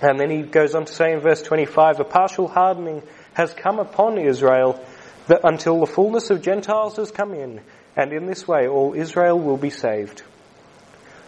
And 0.00 0.20
then 0.20 0.30
he 0.30 0.42
goes 0.42 0.74
on 0.74 0.84
to 0.84 0.92
say 0.92 1.12
in 1.12 1.20
verse 1.20 1.42
25, 1.42 2.00
a 2.00 2.04
partial 2.04 2.48
hardening 2.48 3.02
has 3.34 3.52
come 3.52 3.78
upon 3.78 4.18
Israel 4.18 4.82
that 5.26 5.40
until 5.44 5.80
the 5.80 5.86
fullness 5.86 6.30
of 6.30 6.42
Gentiles 6.42 6.96
has 6.96 7.10
come 7.10 7.34
in, 7.34 7.60
and 7.96 8.12
in 8.12 8.26
this 8.26 8.46
way 8.46 8.68
all 8.68 8.94
Israel 8.94 9.38
will 9.38 9.56
be 9.56 9.70
saved. 9.70 10.22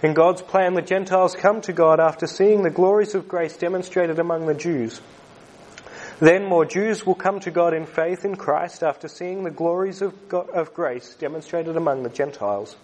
In 0.02 0.14
God's 0.14 0.42
plan, 0.42 0.74
the 0.74 0.82
Gentiles 0.82 1.34
come 1.34 1.60
to 1.62 1.72
God 1.72 1.98
after 1.98 2.28
seeing 2.28 2.62
the 2.62 2.70
glories 2.70 3.16
of 3.16 3.26
grace 3.26 3.56
demonstrated 3.56 4.20
among 4.20 4.46
the 4.46 4.54
Jews. 4.54 5.00
Then 6.20 6.44
more 6.44 6.64
Jews 6.64 7.04
will 7.04 7.16
come 7.16 7.40
to 7.40 7.50
God 7.50 7.74
in 7.74 7.86
faith 7.86 8.24
in 8.24 8.36
Christ 8.36 8.84
after 8.84 9.08
seeing 9.08 9.42
the 9.42 9.50
glories 9.50 10.02
of, 10.02 10.28
God, 10.28 10.50
of 10.50 10.72
grace 10.72 11.14
demonstrated 11.14 11.76
among 11.76 12.04
the 12.04 12.10
Gentiles. 12.10 12.76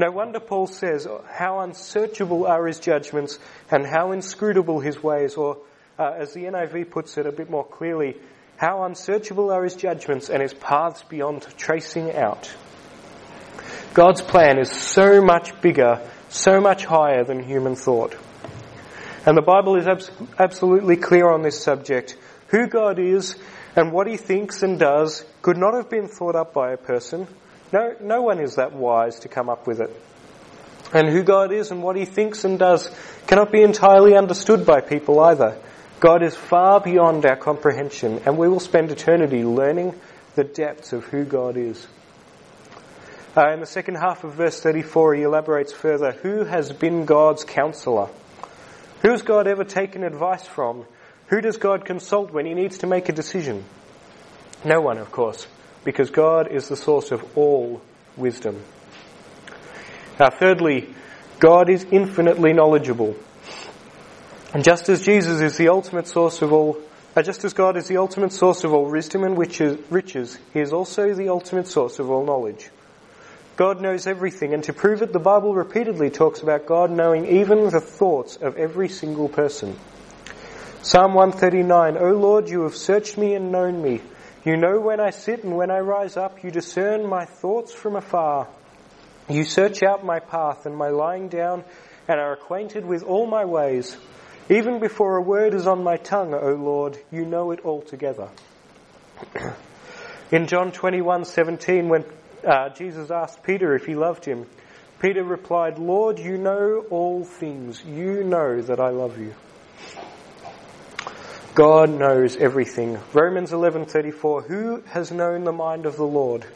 No 0.00 0.10
wonder 0.10 0.40
Paul 0.40 0.66
says, 0.66 1.06
How 1.30 1.60
unsearchable 1.60 2.46
are 2.46 2.66
his 2.66 2.80
judgments 2.80 3.38
and 3.70 3.84
how 3.86 4.12
inscrutable 4.12 4.80
his 4.80 5.02
ways, 5.02 5.34
or 5.34 5.58
uh, 5.98 6.14
as 6.16 6.32
the 6.32 6.44
NIV 6.44 6.90
puts 6.90 7.18
it 7.18 7.26
a 7.26 7.32
bit 7.32 7.50
more 7.50 7.66
clearly, 7.66 8.16
how 8.56 8.84
unsearchable 8.84 9.52
are 9.52 9.62
his 9.62 9.76
judgments 9.76 10.30
and 10.30 10.40
his 10.40 10.54
paths 10.54 11.02
beyond 11.02 11.46
tracing 11.58 12.16
out. 12.16 12.50
God's 13.92 14.22
plan 14.22 14.58
is 14.58 14.70
so 14.72 15.20
much 15.20 15.60
bigger, 15.60 16.00
so 16.30 16.62
much 16.62 16.86
higher 16.86 17.22
than 17.22 17.42
human 17.42 17.76
thought. 17.76 18.16
And 19.26 19.36
the 19.36 19.42
Bible 19.42 19.76
is 19.76 19.86
abs- 19.86 20.10
absolutely 20.38 20.96
clear 20.96 21.28
on 21.28 21.42
this 21.42 21.62
subject. 21.62 22.16
Who 22.46 22.68
God 22.68 22.98
is 22.98 23.36
and 23.76 23.92
what 23.92 24.06
he 24.06 24.16
thinks 24.16 24.62
and 24.62 24.78
does 24.78 25.26
could 25.42 25.58
not 25.58 25.74
have 25.74 25.90
been 25.90 26.08
thought 26.08 26.36
up 26.36 26.54
by 26.54 26.72
a 26.72 26.78
person, 26.78 27.26
No, 27.72 27.94
no 28.00 28.22
one 28.22 28.40
is 28.40 28.56
that 28.56 28.72
wise 28.72 29.20
to 29.20 29.28
come 29.28 29.48
up 29.48 29.66
with 29.66 29.80
it. 29.80 29.90
And 30.92 31.08
who 31.08 31.22
God 31.22 31.52
is 31.52 31.70
and 31.70 31.82
what 31.82 31.96
he 31.96 32.04
thinks 32.04 32.44
and 32.44 32.58
does 32.58 32.90
cannot 33.26 33.52
be 33.52 33.62
entirely 33.62 34.16
understood 34.16 34.66
by 34.66 34.80
people 34.80 35.20
either. 35.20 35.56
God 36.00 36.22
is 36.22 36.34
far 36.34 36.80
beyond 36.80 37.26
our 37.26 37.36
comprehension, 37.36 38.22
and 38.24 38.38
we 38.38 38.48
will 38.48 38.58
spend 38.58 38.90
eternity 38.90 39.44
learning 39.44 39.94
the 40.34 40.44
depths 40.44 40.92
of 40.92 41.04
who 41.04 41.24
God 41.24 41.56
is. 41.56 41.86
Uh, 43.36 43.52
in 43.52 43.60
the 43.60 43.66
second 43.66 43.94
half 43.96 44.24
of 44.24 44.34
verse 44.34 44.60
34, 44.60 45.14
he 45.14 45.22
elaborates 45.22 45.72
further 45.72 46.12
Who 46.22 46.44
has 46.44 46.72
been 46.72 47.04
God's 47.04 47.44
counselor? 47.44 48.08
Who 49.02 49.10
has 49.10 49.22
God 49.22 49.46
ever 49.46 49.62
taken 49.62 50.02
advice 50.02 50.44
from? 50.46 50.84
Who 51.28 51.40
does 51.40 51.58
God 51.58 51.84
consult 51.84 52.32
when 52.32 52.46
he 52.46 52.54
needs 52.54 52.78
to 52.78 52.88
make 52.88 53.08
a 53.08 53.12
decision? 53.12 53.64
No 54.64 54.80
one, 54.80 54.98
of 54.98 55.12
course, 55.12 55.46
because 55.84 56.10
God 56.10 56.50
is 56.52 56.68
the 56.68 56.76
source 56.76 57.10
of 57.10 57.36
all 57.36 57.80
wisdom. 58.16 58.62
Now, 60.18 60.30
thirdly, 60.30 60.88
God 61.38 61.70
is 61.70 61.86
infinitely 61.90 62.52
knowledgeable. 62.52 63.16
And 64.52 64.62
just 64.62 64.88
as 64.88 65.04
Jesus 65.04 65.40
is 65.40 65.56
the 65.56 65.68
ultimate 65.68 66.08
source 66.08 66.42
of 66.42 66.52
all, 66.52 66.78
uh, 67.16 67.22
just 67.22 67.44
as 67.44 67.54
God 67.54 67.76
is 67.76 67.86
the 67.86 67.96
ultimate 67.96 68.32
source 68.32 68.64
of 68.64 68.72
all 68.72 68.90
wisdom 68.90 69.24
and 69.24 69.38
riches, 69.38 70.38
He 70.52 70.60
is 70.60 70.72
also 70.72 71.14
the 71.14 71.28
ultimate 71.28 71.66
source 71.66 71.98
of 71.98 72.10
all 72.10 72.24
knowledge. 72.24 72.68
God 73.56 73.80
knows 73.80 74.06
everything, 74.06 74.54
and 74.54 74.64
to 74.64 74.72
prove 74.72 75.02
it, 75.02 75.12
the 75.12 75.18
Bible 75.18 75.54
repeatedly 75.54 76.10
talks 76.10 76.40
about 76.40 76.66
God 76.66 76.90
knowing 76.90 77.26
even 77.26 77.68
the 77.68 77.80
thoughts 77.80 78.36
of 78.36 78.56
every 78.56 78.88
single 78.88 79.28
person. 79.28 79.76
Psalm 80.82 81.14
139, 81.14 81.98
O 81.98 82.12
Lord, 82.12 82.48
you 82.48 82.62
have 82.62 82.74
searched 82.74 83.18
me 83.18 83.34
and 83.34 83.52
known 83.52 83.82
me. 83.82 84.00
You 84.44 84.56
know 84.56 84.80
when 84.80 85.00
I 85.00 85.10
sit 85.10 85.44
and 85.44 85.56
when 85.56 85.70
I 85.70 85.80
rise 85.80 86.16
up. 86.16 86.42
You 86.42 86.50
discern 86.50 87.06
my 87.06 87.26
thoughts 87.26 87.72
from 87.74 87.96
afar. 87.96 88.48
You 89.28 89.44
search 89.44 89.82
out 89.82 90.04
my 90.04 90.18
path 90.18 90.64
and 90.64 90.74
my 90.74 90.88
lying 90.88 91.28
down 91.28 91.62
and 92.08 92.18
are 92.18 92.32
acquainted 92.32 92.86
with 92.86 93.02
all 93.02 93.26
my 93.26 93.44
ways. 93.44 93.96
Even 94.48 94.80
before 94.80 95.16
a 95.16 95.22
word 95.22 95.54
is 95.54 95.66
on 95.66 95.84
my 95.84 95.96
tongue, 95.96 96.34
O 96.34 96.54
Lord, 96.54 96.98
you 97.12 97.24
know 97.24 97.50
it 97.50 97.60
altogether. 97.64 98.28
In 100.32 100.46
John 100.46 100.72
21:17 100.72 101.88
when 101.88 102.04
uh, 102.44 102.70
Jesus 102.70 103.10
asked 103.10 103.42
Peter 103.42 103.74
if 103.74 103.84
he 103.84 103.94
loved 103.94 104.24
him. 104.24 104.46
Peter 105.00 105.22
replied, 105.22 105.78
Lord, 105.78 106.18
you 106.18 106.36
know 106.36 106.84
all 106.90 107.24
things. 107.24 107.82
You 107.84 108.24
know 108.24 108.60
that 108.62 108.80
I 108.80 108.90
love 108.90 109.18
you. 109.18 109.34
God 111.60 111.90
knows 111.90 112.38
everything. 112.38 112.98
Romans 113.12 113.52
11:34 113.52 114.44
Who 114.44 114.82
has 114.86 115.12
known 115.12 115.44
the 115.44 115.52
mind 115.52 115.84
of 115.84 115.96
the 115.96 116.06
Lord? 116.06 116.46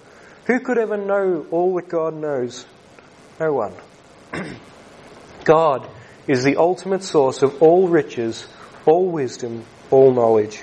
Who 0.46 0.60
could 0.60 0.78
ever 0.78 0.96
know 0.96 1.44
all 1.50 1.74
that 1.74 1.90
God 1.90 2.14
knows? 2.14 2.64
No 3.38 3.52
one. 3.52 3.74
God 5.44 5.86
is 6.26 6.42
the 6.42 6.56
ultimate 6.56 7.02
source 7.02 7.42
of 7.42 7.62
all 7.62 7.86
riches, 7.86 8.48
all 8.86 9.10
wisdom, 9.10 9.66
all 9.90 10.10
knowledge. 10.10 10.62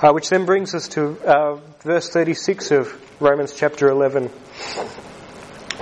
Uh, 0.00 0.12
which 0.12 0.30
then 0.30 0.46
brings 0.46 0.74
us 0.74 0.88
to 0.88 1.18
uh, 1.22 1.56
verse 1.82 2.08
36 2.08 2.70
of 2.70 3.20
Romans 3.20 3.52
chapter 3.54 3.88
11. 3.88 4.30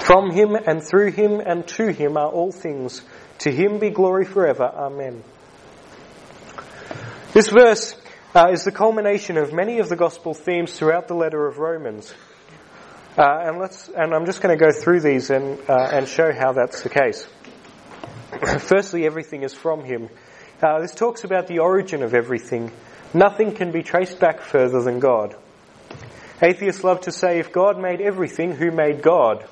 From 0.00 0.32
him 0.32 0.56
and 0.56 0.82
through 0.82 1.12
him 1.12 1.38
and 1.38 1.64
to 1.68 1.92
him 1.92 2.16
are 2.16 2.28
all 2.28 2.50
things. 2.50 3.02
To 3.38 3.52
him 3.52 3.78
be 3.78 3.90
glory 3.90 4.24
forever. 4.24 4.64
Amen. 4.64 5.22
This 7.34 7.48
verse 7.48 7.96
uh, 8.32 8.50
is 8.52 8.62
the 8.62 8.70
culmination 8.70 9.38
of 9.38 9.52
many 9.52 9.80
of 9.80 9.88
the 9.88 9.96
gospel 9.96 10.34
themes 10.34 10.72
throughout 10.72 11.08
the 11.08 11.16
letter 11.16 11.48
of 11.48 11.58
Romans. 11.58 12.14
Uh, 13.18 13.24
and 13.42 13.58
let's, 13.58 13.88
and 13.88 14.14
I'm 14.14 14.24
just 14.24 14.40
going 14.40 14.56
to 14.56 14.64
go 14.64 14.70
through 14.70 15.00
these 15.00 15.30
and, 15.30 15.58
uh, 15.68 15.88
and 15.90 16.06
show 16.06 16.32
how 16.32 16.52
that's 16.52 16.84
the 16.84 16.90
case. 16.90 17.26
Firstly, 18.60 19.04
everything 19.04 19.42
is 19.42 19.52
from 19.52 19.82
him. 19.82 20.10
Uh, 20.62 20.78
this 20.78 20.94
talks 20.94 21.24
about 21.24 21.48
the 21.48 21.58
origin 21.58 22.04
of 22.04 22.14
everything. 22.14 22.70
Nothing 23.12 23.52
can 23.52 23.72
be 23.72 23.82
traced 23.82 24.20
back 24.20 24.40
further 24.40 24.80
than 24.80 25.00
God. 25.00 25.34
Atheists 26.40 26.84
love 26.84 27.00
to 27.00 27.10
say, 27.10 27.40
if 27.40 27.50
God 27.50 27.80
made 27.80 28.00
everything, 28.00 28.52
who 28.52 28.70
made 28.70 29.02
God? 29.02 29.44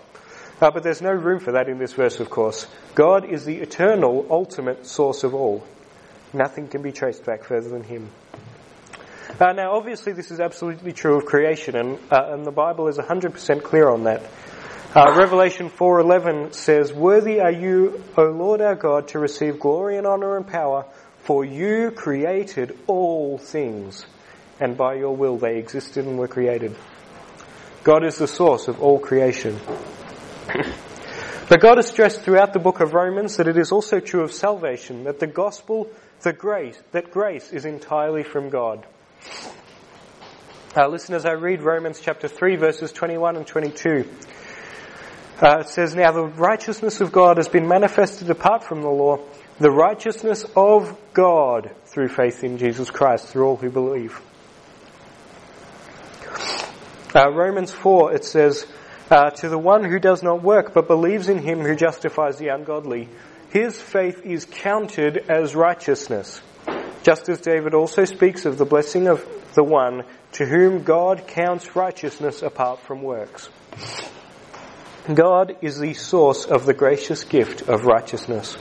Uh, 0.60 0.70
but 0.70 0.84
there's 0.84 1.02
no 1.02 1.10
room 1.10 1.40
for 1.40 1.50
that 1.50 1.68
in 1.68 1.78
this 1.78 1.94
verse, 1.94 2.20
of 2.20 2.30
course. 2.30 2.68
God 2.94 3.28
is 3.28 3.44
the 3.44 3.56
eternal, 3.56 4.24
ultimate 4.30 4.86
source 4.86 5.24
of 5.24 5.34
all. 5.34 5.64
Nothing 6.32 6.68
can 6.68 6.82
be 6.82 6.92
traced 6.92 7.24
back 7.24 7.44
further 7.44 7.68
than 7.68 7.84
Him. 7.84 8.08
Uh, 9.40 9.52
now, 9.52 9.72
obviously, 9.72 10.12
this 10.12 10.30
is 10.30 10.40
absolutely 10.40 10.92
true 10.92 11.16
of 11.16 11.24
creation, 11.24 11.76
and, 11.76 11.98
uh, 12.10 12.32
and 12.32 12.44
the 12.44 12.50
Bible 12.50 12.88
is 12.88 12.98
100% 12.98 13.62
clear 13.62 13.88
on 13.88 14.04
that. 14.04 14.22
Uh, 14.94 15.14
Revelation 15.16 15.70
4:11 15.70 16.52
says, 16.52 16.92
"Worthy 16.92 17.40
are 17.40 17.50
you, 17.50 18.02
O 18.16 18.24
Lord 18.24 18.60
our 18.60 18.74
God, 18.74 19.08
to 19.08 19.18
receive 19.18 19.58
glory 19.58 19.96
and 19.96 20.06
honor 20.06 20.36
and 20.36 20.46
power, 20.46 20.84
for 21.22 21.44
you 21.44 21.90
created 21.92 22.76
all 22.86 23.38
things, 23.38 24.04
and 24.60 24.76
by 24.76 24.94
your 24.94 25.16
will 25.16 25.38
they 25.38 25.56
existed 25.56 26.04
and 26.04 26.18
were 26.18 26.28
created. 26.28 26.74
God 27.84 28.04
is 28.04 28.18
the 28.18 28.28
source 28.28 28.68
of 28.68 28.80
all 28.80 28.98
creation. 28.98 29.58
but 31.48 31.60
God 31.60 31.78
has 31.78 31.86
stressed 31.86 32.22
throughout 32.22 32.52
the 32.52 32.58
book 32.58 32.80
of 32.80 32.92
Romans 32.92 33.36
that 33.36 33.48
it 33.48 33.56
is 33.56 33.72
also 33.72 34.00
true 34.00 34.22
of 34.22 34.32
salvation, 34.32 35.04
that 35.04 35.20
the 35.20 35.26
gospel, 35.26 35.88
the 36.22 36.32
grace, 36.32 36.80
that 36.92 37.10
grace 37.10 37.52
is 37.52 37.64
entirely 37.64 38.22
from 38.22 38.50
God. 38.50 38.86
Uh, 40.74 40.88
listen 40.88 41.14
as 41.14 41.26
I 41.26 41.32
read 41.32 41.60
Romans 41.62 42.00
chapter 42.00 42.28
3 42.28 42.56
verses 42.56 42.92
21 42.92 43.36
and 43.36 43.46
22. 43.46 44.08
Uh, 45.42 45.58
it 45.58 45.68
says, 45.68 45.94
Now 45.94 46.12
the 46.12 46.24
righteousness 46.24 47.00
of 47.00 47.12
God 47.12 47.36
has 47.36 47.48
been 47.48 47.66
manifested 47.66 48.30
apart 48.30 48.64
from 48.64 48.80
the 48.80 48.88
law, 48.88 49.18
the 49.58 49.70
righteousness 49.70 50.44
of 50.56 50.96
God 51.12 51.74
through 51.86 52.08
faith 52.08 52.44
in 52.44 52.58
Jesus 52.58 52.90
Christ, 52.90 53.28
through 53.28 53.46
all 53.46 53.56
who 53.56 53.70
believe. 53.70 54.20
Uh, 57.14 57.30
Romans 57.30 57.72
4, 57.72 58.14
it 58.14 58.24
says, 58.24 58.66
uh, 59.10 59.30
To 59.30 59.48
the 59.48 59.58
one 59.58 59.84
who 59.84 59.98
does 59.98 60.22
not 60.22 60.42
work 60.42 60.72
but 60.72 60.86
believes 60.86 61.28
in 61.28 61.38
him 61.38 61.60
who 61.60 61.74
justifies 61.74 62.38
the 62.38 62.48
ungodly, 62.48 63.08
his 63.52 63.78
faith 63.78 64.24
is 64.24 64.46
counted 64.46 65.30
as 65.30 65.54
righteousness. 65.54 66.40
Just 67.02 67.28
as 67.28 67.40
David 67.40 67.74
also 67.74 68.06
speaks 68.06 68.46
of 68.46 68.56
the 68.56 68.64
blessing 68.64 69.08
of 69.08 69.26
the 69.54 69.62
one 69.62 70.04
to 70.32 70.46
whom 70.46 70.84
God 70.84 71.26
counts 71.26 71.76
righteousness 71.76 72.40
apart 72.40 72.80
from 72.80 73.02
works. 73.02 73.50
God 75.12 75.56
is 75.60 75.78
the 75.78 75.92
source 75.92 76.46
of 76.46 76.64
the 76.64 76.72
gracious 76.72 77.24
gift 77.24 77.68
of 77.68 77.84
righteousness. 77.84 78.56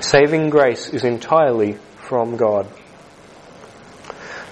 Saving 0.00 0.50
grace 0.50 0.90
is 0.90 1.04
entirely 1.04 1.78
from 1.96 2.36
God. 2.36 2.66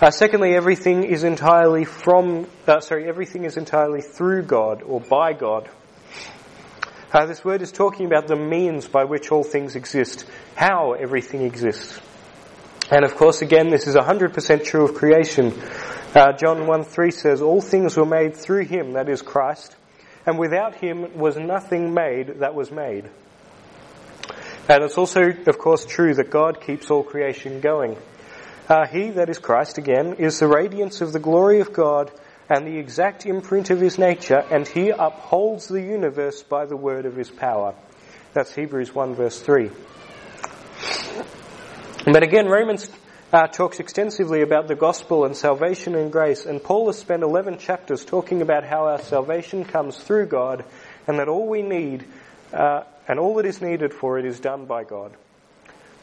Uh, 0.01 0.11
secondly, 0.11 0.55
everything 0.55 1.05
is 1.05 1.25
entirely 1.25 1.85
from, 1.85 2.47
uh, 2.67 2.81
sorry, 2.81 3.07
everything 3.07 3.45
is 3.45 3.59
entirely 3.59 4.01
through 4.01 4.45
God 4.45 4.83
or 4.83 4.99
by 4.99 5.35
God. 5.35 5.69
Uh, 7.13 7.27
this 7.27 7.45
word 7.45 7.61
is 7.61 7.73
talking 7.73 8.07
about 8.07 8.29
the 8.29 8.37
means 8.37 8.87
by 8.87 9.03
which 9.03 9.33
all 9.33 9.43
things 9.43 9.75
exist, 9.75 10.25
how 10.55 10.93
everything 10.93 11.43
exists. 11.43 11.99
And 12.89 13.05
of 13.05 13.17
course, 13.17 13.43
again, 13.43 13.69
this 13.69 13.89
is 13.89 13.97
100% 13.97 14.65
true 14.65 14.85
of 14.85 14.95
creation. 14.95 15.53
Uh, 16.15 16.33
John 16.35 16.69
1 16.69 16.85
3 16.85 17.11
says, 17.11 17.43
All 17.43 17.61
things 17.61 17.97
were 17.97 18.07
made 18.07 18.37
through 18.37 18.67
him, 18.67 18.93
that 18.93 19.09
is 19.09 19.23
Christ, 19.23 19.75
and 20.25 20.39
without 20.39 20.77
him 20.77 21.19
was 21.19 21.37
nothing 21.37 21.95
made 21.95 22.39
that 22.41 22.55
was 22.55 22.71
made. 22.71 23.11
And 24.69 24.85
it's 24.85 24.97
also, 24.97 25.33
of 25.49 25.59
course, 25.59 25.85
true 25.85 26.15
that 26.15 26.31
God 26.31 26.61
keeps 26.61 26.93
all 26.93 27.03
creation 27.03 27.61
going. 27.61 27.97
Uh, 28.69 28.87
he, 28.87 29.11
that 29.11 29.29
is 29.29 29.39
Christ 29.41 29.79
again, 29.79 30.15
is 30.15 30.39
the 30.39 30.47
radiance 30.47 31.01
of 31.01 31.13
the 31.13 31.19
glory 31.19 31.59
of 31.59 31.73
God 31.73 32.13
and 32.51 32.67
the 32.67 32.79
exact 32.79 33.27
imprint 33.27 33.71
of 33.71 33.81
his 33.81 33.97
nature, 33.97 34.45
and 34.51 34.67
he 34.67 34.91
upholds 34.91 35.69
the 35.69 35.81
universe 35.81 36.43
by 36.43 36.67
the 36.67 36.77
word 36.77 37.07
of 37.07 37.15
his 37.15 37.31
power. 37.31 37.75
That's 38.35 38.53
Hebrews 38.53 38.93
1 38.93 39.15
verse 39.15 39.41
3. 39.41 39.71
But 42.07 42.25
again, 42.25 42.47
Romans 42.47 42.91
uh, 43.33 43.47
talks 43.47 43.79
extensively 43.79 44.43
about 44.43 44.67
the 44.67 44.75
gospel 44.75 45.25
and 45.25 45.37
salvation 45.37 45.95
and 45.95 46.11
grace, 46.11 46.45
and 46.45 46.63
Paul 46.63 46.87
has 46.87 46.99
spent 46.99 47.23
11 47.23 47.59
chapters 47.59 48.05
talking 48.05 48.43
about 48.43 48.65
how 48.65 48.87
our 48.87 49.01
salvation 49.01 49.65
comes 49.65 49.97
through 49.97 50.27
God, 50.27 50.65
and 51.07 51.21
that 51.21 51.29
all 51.29 51.47
we 51.47 51.63
need, 51.63 52.05
uh, 52.53 52.83
and 53.07 53.21
all 53.21 53.37
that 53.37 53.47
is 53.47 53.61
needed 53.61 53.95
for 53.95 54.19
it 54.19 54.25
is 54.25 54.41
done 54.41 54.67
by 54.67 54.83
God. 54.83 55.13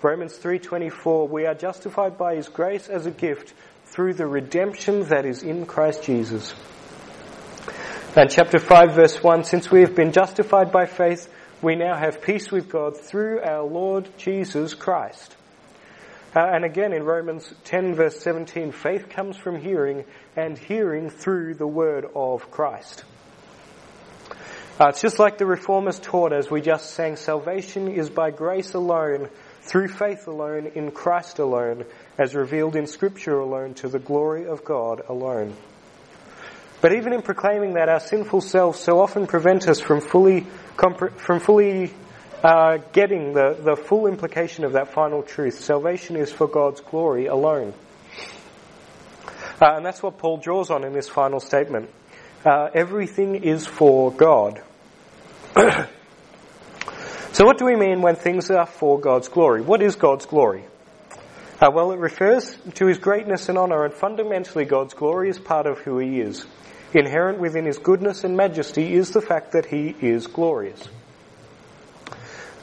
Romans 0.01 0.37
3:24 0.37 1.27
we 1.27 1.47
are 1.47 1.55
justified 1.55 2.17
by 2.17 2.35
his 2.35 2.47
grace 2.47 2.87
as 2.87 3.07
a 3.07 3.11
gift 3.11 3.53
through 3.89 4.13
the 4.13 4.27
redemption 4.27 5.03
that 5.05 5.25
is 5.25 5.43
in 5.43 5.65
Christ 5.65 6.03
Jesus. 6.03 6.53
And 8.15 8.29
chapter 8.29 8.59
5 8.59 8.93
verse 8.93 9.21
1 9.21 9.43
since 9.43 9.69
we 9.71 9.81
have 9.81 9.95
been 9.95 10.11
justified 10.11 10.71
by 10.71 10.85
faith 10.85 11.27
we 11.61 11.75
now 11.75 11.95
have 11.95 12.21
peace 12.21 12.51
with 12.51 12.69
God 12.69 12.95
through 12.95 13.41
our 13.41 13.63
Lord 13.63 14.07
Jesus 14.17 14.73
Christ. 14.75 15.35
Uh, 16.35 16.41
and 16.41 16.63
again 16.63 16.93
in 16.93 17.03
Romans 17.03 17.51
10 17.63 17.95
verse 17.95 18.19
17 18.19 18.71
faith 18.71 19.09
comes 19.09 19.37
from 19.37 19.59
hearing 19.59 20.05
and 20.35 20.57
hearing 20.57 21.09
through 21.09 21.55
the 21.55 21.67
word 21.67 22.05
of 22.15 22.51
Christ. 22.51 23.03
Uh, 24.79 24.89
it's 24.89 25.01
just 25.01 25.17
like 25.17 25.39
the 25.39 25.45
Reformers 25.47 25.99
taught 25.99 26.31
as 26.31 26.51
we 26.51 26.61
just 26.61 26.91
sang, 26.91 27.15
salvation 27.15 27.87
is 27.87 28.11
by 28.11 28.29
grace 28.29 28.75
alone, 28.75 29.29
through 29.67 29.89
faith 29.89 30.27
alone, 30.27 30.71
in 30.75 30.91
Christ 30.91 31.39
alone, 31.39 31.85
as 32.17 32.33
revealed 32.33 32.75
in 32.75 32.87
Scripture 32.87 33.37
alone, 33.39 33.73
to 33.75 33.89
the 33.89 33.99
glory 33.99 34.47
of 34.47 34.63
God 34.63 35.03
alone. 35.07 35.55
But 36.79 36.93
even 36.93 37.13
in 37.13 37.21
proclaiming 37.21 37.73
that, 37.73 37.89
our 37.89 37.99
sinful 37.99 38.41
selves 38.41 38.79
so 38.79 38.99
often 38.99 39.27
prevent 39.27 39.67
us 39.67 39.79
from 39.79 39.99
fully, 39.99 40.47
from 41.17 41.39
fully 41.39 41.91
uh, 42.43 42.77
getting 42.93 43.33
the, 43.33 43.57
the 43.59 43.75
full 43.75 44.07
implication 44.07 44.63
of 44.63 44.73
that 44.73 44.93
final 44.93 45.23
truth. 45.23 45.59
Salvation 45.59 46.15
is 46.15 46.31
for 46.31 46.47
God's 46.47 46.81
glory 46.81 47.25
alone. 47.25 47.73
Uh, 49.59 49.73
and 49.75 49.85
that's 49.85 50.03
what 50.03 50.19
Paul 50.19 50.37
draws 50.37 50.69
on 50.69 50.83
in 50.83 50.93
this 50.93 51.09
final 51.09 51.39
statement. 51.39 51.89
Uh, 52.45 52.69
everything 52.73 53.35
is 53.43 53.65
for 53.65 54.11
God. 54.11 54.61
so, 57.37 57.45
what 57.45 57.59
do 57.59 57.65
we 57.65 57.75
mean 57.75 58.01
when 58.01 58.15
things 58.15 58.49
are 58.49 58.65
for 58.65 58.99
God's 58.99 59.27
glory? 59.27 59.61
What 59.61 59.83
is 59.83 59.95
God's 59.95 60.25
glory? 60.25 60.63
Uh, 61.61 61.69
well, 61.71 61.91
it 61.91 61.99
refers 61.99 62.57
to 62.73 62.87
his 62.87 62.97
greatness 62.97 63.47
and 63.47 63.59
honor, 63.59 63.85
and 63.85 63.93
fundamentally, 63.93 64.65
God's 64.65 64.95
glory 64.95 65.29
is 65.29 65.37
part 65.37 65.67
of 65.67 65.77
who 65.77 65.99
he 65.99 66.19
is. 66.19 66.47
Inherent 66.95 67.37
within 67.37 67.65
his 67.65 67.77
goodness 67.77 68.23
and 68.23 68.35
majesty 68.35 68.91
is 68.91 69.11
the 69.11 69.21
fact 69.21 69.51
that 69.51 69.67
he 69.67 69.95
is 70.01 70.25
glorious. 70.25 70.83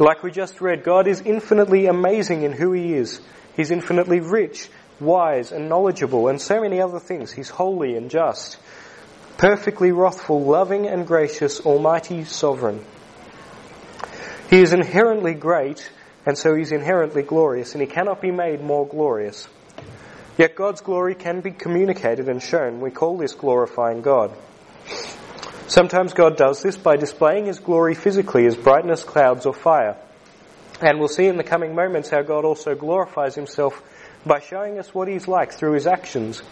Like 0.00 0.24
we 0.24 0.32
just 0.32 0.60
read, 0.60 0.82
God 0.82 1.06
is 1.06 1.20
infinitely 1.20 1.86
amazing 1.86 2.42
in 2.42 2.50
who 2.50 2.72
he 2.72 2.94
is. 2.94 3.20
He's 3.54 3.70
infinitely 3.70 4.18
rich, 4.18 4.68
wise, 4.98 5.52
and 5.52 5.68
knowledgeable, 5.68 6.26
and 6.26 6.42
so 6.42 6.60
many 6.60 6.80
other 6.80 6.98
things. 6.98 7.30
He's 7.30 7.48
holy 7.48 7.96
and 7.96 8.10
just 8.10 8.56
perfectly 9.38 9.92
wrathful, 9.92 10.44
loving 10.44 10.88
and 10.88 11.06
gracious, 11.06 11.60
almighty, 11.60 12.24
sovereign. 12.24 12.84
He 14.50 14.60
is 14.60 14.72
inherently 14.72 15.34
great, 15.34 15.90
and 16.26 16.36
so 16.36 16.54
he's 16.54 16.72
inherently 16.72 17.22
glorious, 17.22 17.72
and 17.72 17.80
he 17.80 17.86
cannot 17.86 18.20
be 18.20 18.30
made 18.30 18.62
more 18.62 18.86
glorious. 18.86 19.48
Yet 20.36 20.56
God's 20.56 20.80
glory 20.80 21.14
can 21.14 21.40
be 21.40 21.50
communicated 21.50 22.28
and 22.28 22.42
shown. 22.42 22.80
We 22.80 22.90
call 22.90 23.16
this 23.16 23.34
glorifying 23.34 24.02
God. 24.02 24.32
Sometimes 25.66 26.12
God 26.12 26.36
does 26.36 26.62
this 26.62 26.76
by 26.76 26.96
displaying 26.96 27.46
his 27.46 27.58
glory 27.58 27.94
physically 27.94 28.46
as 28.46 28.56
brightness, 28.56 29.02
clouds, 29.02 29.46
or 29.46 29.54
fire. 29.54 29.96
And 30.80 30.98
we'll 30.98 31.08
see 31.08 31.26
in 31.26 31.36
the 31.36 31.44
coming 31.44 31.74
moments 31.74 32.10
how 32.10 32.22
God 32.22 32.44
also 32.44 32.74
glorifies 32.74 33.34
himself 33.34 33.82
by 34.26 34.40
showing 34.40 34.78
us 34.78 34.92
what 34.94 35.08
he's 35.08 35.28
like 35.28 35.52
through 35.52 35.74
his 35.74 35.86
actions 35.86 36.42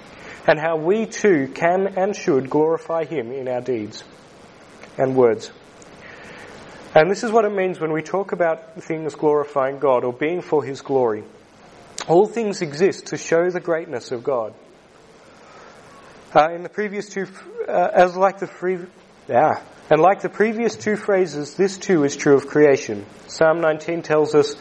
and 0.47 0.59
how 0.59 0.77
we 0.77 1.07
too 1.07 1.49
can 1.55 1.95
and 1.97 2.15
should 2.17 2.51
glorify 2.51 3.05
Him 3.05 3.31
in 3.33 3.49
our 3.49 3.61
deeds 3.61 4.05
and 4.99 5.15
words. 5.15 5.51
And 6.95 7.11
this 7.11 7.25
is 7.25 7.33
what 7.33 7.47
it 7.47 7.53
means 7.53 7.81
when 7.81 7.93
we 7.93 8.03
talk 8.03 8.33
about 8.33 8.83
things 8.83 9.15
glorifying 9.15 9.79
God 9.79 10.05
or 10.05 10.13
being 10.13 10.43
for 10.43 10.63
His 10.63 10.83
glory. 10.83 11.25
All 12.07 12.27
things 12.27 12.61
exist 12.61 13.07
to 13.07 13.17
show 13.17 13.49
the 13.49 13.61
greatness 13.61 14.11
of 14.13 14.23
God. 14.23 14.53
Uh, 16.35 16.51
in 16.53 16.63
the 16.63 16.69
previous 16.69 17.09
two, 17.09 17.27
uh, 17.67 17.89
as 17.93 18.17
like 18.17 18.41
the 18.41 18.47
free, 18.47 18.79
yeah, 19.29 19.63
and 19.91 20.01
like 20.01 20.21
the 20.21 20.29
previous 20.29 20.77
two 20.77 20.97
phrases, 20.97 21.55
this 21.55 21.79
too 21.79 22.05
is 22.05 22.17
true 22.17 22.35
of 22.35 22.47
creation. 22.47 23.07
Psalm 23.27 23.61
19 23.61 24.03
tells 24.03 24.35
us, 24.35 24.55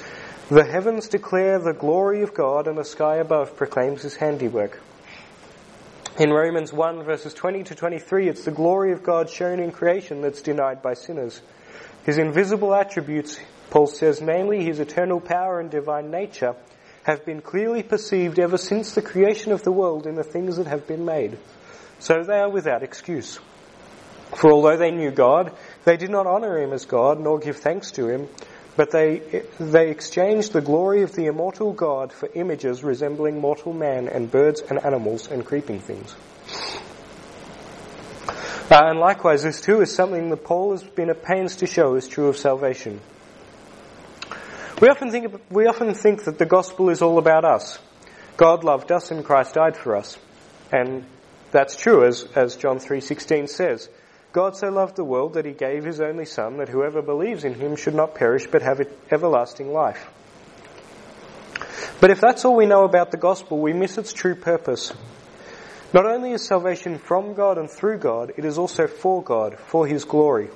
"The 0.50 0.64
heavens 0.64 1.08
declare 1.08 1.60
the 1.60 1.74
glory 1.74 2.24
of 2.24 2.34
God, 2.34 2.68
and 2.68 2.78
the 2.78 2.86
sky 2.86 3.18
above 3.18 3.56
proclaims 3.58 4.04
His 4.04 4.16
handiwork." 4.16 4.80
In 6.18 6.30
Romans 6.30 6.74
1 6.74 7.04
verses 7.04 7.34
20 7.34 7.64
to 7.64 7.76
23, 7.76 8.28
it's 8.28 8.44
the 8.44 8.52
glory 8.52 8.92
of 8.92 9.04
God 9.04 9.30
shown 9.30 9.60
in 9.60 9.72
creation 9.72 10.22
that's 10.22 10.42
denied 10.42 10.82
by 10.82 10.94
sinners. 10.94 11.42
His 12.06 12.18
invisible 12.18 12.74
attributes, 12.74 13.40
Paul 13.70 13.88
says, 13.88 14.22
namely 14.22 14.64
his 14.64 14.80
eternal 14.80 15.20
power 15.20 15.60
and 15.60 15.70
divine 15.70 16.10
nature, 16.10 16.56
have 17.04 17.26
been 17.26 17.42
clearly 17.42 17.84
perceived 17.84 18.40
ever 18.40 18.58
since 18.58 18.94
the 18.94 19.02
creation 19.02 19.52
of 19.52 19.64
the 19.64 19.72
world 19.72 20.08
in 20.08 20.16
the 20.16 20.24
things 20.24 20.58
that 20.58 20.68
have 20.68 20.88
been 20.88 21.06
made. 21.06 21.38
So 22.00 22.24
they 22.24 22.40
are 22.40 22.50
without 22.50 22.84
excuse. 22.84 23.40
For 24.36 24.52
although 24.52 24.78
they 24.78 24.92
knew 24.92 25.12
God, 25.12 25.52
they 25.84 25.98
did 25.98 26.10
not 26.10 26.26
honor 26.26 26.58
him 26.58 26.74
as 26.74 26.86
God 26.86 27.20
nor 27.20 27.40
give 27.40 27.58
thanks 27.58 27.92
to 27.92 28.08
him, 28.08 28.28
but 28.76 28.92
they, 28.92 29.44
they 29.60 29.90
exchanged 29.90 30.54
the 30.54 30.62
glory 30.62 31.04
of 31.04 31.14
the 31.14 31.26
immortal 31.26 31.74
God 31.74 32.14
for 32.14 32.30
images 32.34 32.84
resembling 32.84 33.40
mortal 33.40 33.74
man 33.74 34.08
and 34.08 34.32
birds 34.32 34.62
and 34.62 34.84
animals 34.84 35.28
and 35.28 35.46
creeping 35.46 35.80
things. 35.80 36.16
Uh, 38.72 38.86
and 38.86 39.00
likewise, 39.00 39.44
this 39.44 39.60
too 39.60 39.82
is 39.82 39.94
something 39.94 40.30
that 40.30 40.46
Paul 40.46 40.72
has 40.72 40.82
been 40.82 41.10
at 41.10 41.24
pains 41.24 41.58
to 41.58 41.68
show 41.68 41.96
is 41.96 42.08
true 42.08 42.28
of 42.28 42.38
salvation. 42.38 43.02
We 44.80 44.88
often 44.88 45.12
think, 45.12 45.42
we 45.50 45.68
often 45.68 45.94
think 45.94 46.24
that 46.24 46.38
the 46.38 46.46
gospel 46.46 46.90
is 46.90 47.02
all 47.02 47.18
about 47.18 47.44
us. 47.44 47.80
God 48.38 48.64
loved 48.64 48.90
us 48.94 49.12
and 49.12 49.26
Christ 49.26 49.56
died 49.56 49.76
for 49.76 49.98
us. 49.98 50.18
And 50.72 51.04
that's 51.52 51.76
true, 51.76 52.08
as, 52.08 52.24
as 52.34 52.56
John 52.56 52.80
3.16 52.80 53.50
says. 53.50 53.90
God 54.32 54.56
so 54.56 54.70
loved 54.70 54.96
the 54.96 55.04
world 55.04 55.34
that 55.34 55.44
he 55.44 55.52
gave 55.52 55.84
his 55.84 56.00
only 56.00 56.24
Son, 56.24 56.60
that 56.60 56.70
whoever 56.70 57.02
believes 57.02 57.44
in 57.44 57.56
him 57.56 57.76
should 57.76 57.94
not 57.94 58.16
perish 58.16 58.48
but 58.48 58.62
have 58.62 58.80
everlasting 59.12 59.74
life. 59.74 60.10
But 62.00 62.10
if 62.10 62.22
that's 62.22 62.46
all 62.46 62.56
we 62.56 62.68
know 62.68 62.86
about 62.86 63.12
the 63.12 63.18
gospel, 63.18 63.60
we 63.60 63.74
miss 63.74 63.98
its 63.98 64.14
true 64.14 64.36
purpose. 64.36 64.94
Not 65.94 66.06
only 66.06 66.32
is 66.32 66.46
salvation 66.46 66.98
from 66.98 67.34
God 67.34 67.58
and 67.58 67.70
through 67.70 67.98
God, 67.98 68.34
it 68.38 68.46
is 68.46 68.58
also 68.58 68.88
for 68.88 69.22
God, 69.22 69.60
for 69.60 69.86
his 69.86 70.06
glory. 70.06 70.50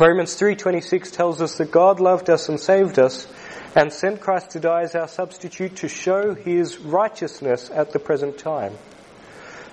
Romans 0.00 0.34
3:26 0.34 1.10
tells 1.10 1.42
us 1.42 1.56
that 1.56 1.70
God 1.70 2.00
loved 2.00 2.30
us 2.30 2.48
and 2.48 2.58
saved 2.58 2.98
us 2.98 3.26
and 3.74 3.92
sent 3.92 4.20
Christ 4.20 4.50
to 4.50 4.60
die 4.60 4.82
as 4.82 4.94
our 4.94 5.08
substitute 5.08 5.76
to 5.76 5.88
show 5.88 6.34
his 6.34 6.78
righteousness 6.78 7.70
at 7.72 7.92
the 7.92 7.98
present 7.98 8.38
time 8.38 8.72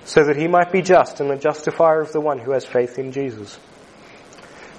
so 0.04 0.24
that 0.24 0.36
he 0.36 0.48
might 0.48 0.70
be 0.70 0.82
just 0.82 1.20
and 1.20 1.30
the 1.30 1.36
justifier 1.36 2.00
of 2.00 2.12
the 2.12 2.20
one 2.20 2.38
who 2.38 2.52
has 2.52 2.64
faith 2.66 2.98
in 2.98 3.12
Jesus. 3.12 3.58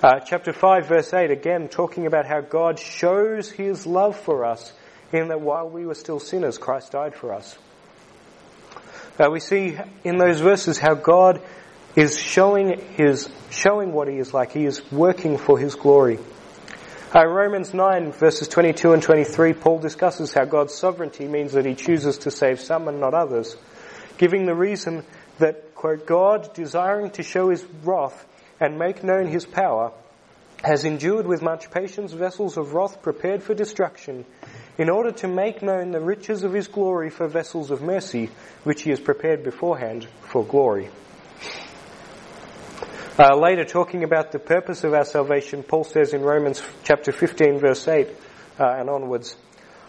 Uh, 0.04 0.20
chapter 0.20 0.54
5 0.54 0.88
verse 0.88 1.14
8 1.14 1.32
again 1.32 1.68
talking 1.68 2.06
about 2.06 2.28
how 2.28 2.42
God 2.42 2.78
shows 2.78 3.50
his 3.50 3.88
love 3.88 4.16
for 4.16 4.46
us 4.46 4.72
in 5.12 5.30
that 5.30 5.42
while 5.42 5.68
we 5.68 5.86
were 5.86 5.96
still 5.96 6.20
sinners 6.20 6.60
Christ 6.60 6.92
died 6.92 7.16
for 7.16 7.34
us. 7.34 7.58
Uh, 9.20 9.30
we 9.32 9.40
see 9.40 9.78
in 10.04 10.18
those 10.18 10.42
verses 10.42 10.78
how 10.78 10.94
God 10.94 11.42
is 11.96 12.20
showing 12.20 12.80
his 12.96 13.30
showing 13.50 13.94
what 13.94 14.08
he 14.08 14.18
is 14.18 14.34
like. 14.34 14.52
He 14.52 14.66
is 14.66 14.92
working 14.92 15.38
for 15.38 15.58
his 15.58 15.76
glory. 15.76 16.20
Uh, 17.16 17.26
Romans 17.26 17.74
9 17.74 18.12
verses 18.12 18.50
22 18.50 18.92
and 18.92 19.02
23 19.02 19.54
Paul 19.54 19.80
discusses 19.80 20.34
how 20.34 20.44
God's 20.44 20.74
sovereignty 20.74 21.28
means 21.28 21.54
that 21.54 21.66
he 21.66 21.76
chooses 21.76 22.18
to 22.20 22.32
save 22.32 22.60
some 22.60 22.90
and 22.90 23.00
not 23.00 23.14
others 23.14 23.56
giving 24.18 24.46
the 24.46 24.56
reason 24.56 25.04
that, 25.40 25.76
quote, 25.76 26.06
God, 26.06 26.54
desiring 26.54 27.12
to 27.12 27.24
show 27.24 27.50
his 27.50 27.66
wrath 27.84 28.26
and 28.60 28.80
make 28.80 29.04
known 29.04 29.28
his 29.28 29.46
power, 29.46 29.92
has 30.64 30.86
endured 30.86 31.28
with 31.28 31.42
much 31.42 31.70
patience 31.72 32.12
vessels 32.12 32.58
of 32.58 32.74
wrath 32.74 33.02
prepared 33.02 33.44
for 33.44 33.54
destruction, 33.54 34.26
in 34.78 34.90
order 34.90 35.12
to 35.12 35.28
make 35.28 35.62
known 35.62 35.92
the 35.92 36.02
riches 36.02 36.44
of 36.44 36.54
his 36.54 36.68
glory 36.68 37.10
for 37.10 37.28
vessels 37.28 37.72
of 37.72 37.82
mercy, 37.82 38.30
which 38.64 38.82
he 38.82 38.90
has 38.90 39.00
prepared 39.00 39.44
beforehand 39.44 40.08
for 40.22 40.44
glory. 40.44 40.90
Uh, 43.18 43.34
later, 43.36 43.64
talking 43.64 44.04
about 44.04 44.34
the 44.34 44.40
purpose 44.40 44.84
of 44.84 44.94
our 44.94 45.06
salvation, 45.06 45.64
Paul 45.64 45.86
says 45.86 46.14
in 46.14 46.22
Romans 46.22 46.62
chapter 46.84 47.14
15, 47.14 47.60
verse 47.60 47.88
8 47.88 48.10
uh, 48.60 48.76
and 48.78 48.90
onwards, 48.90 49.38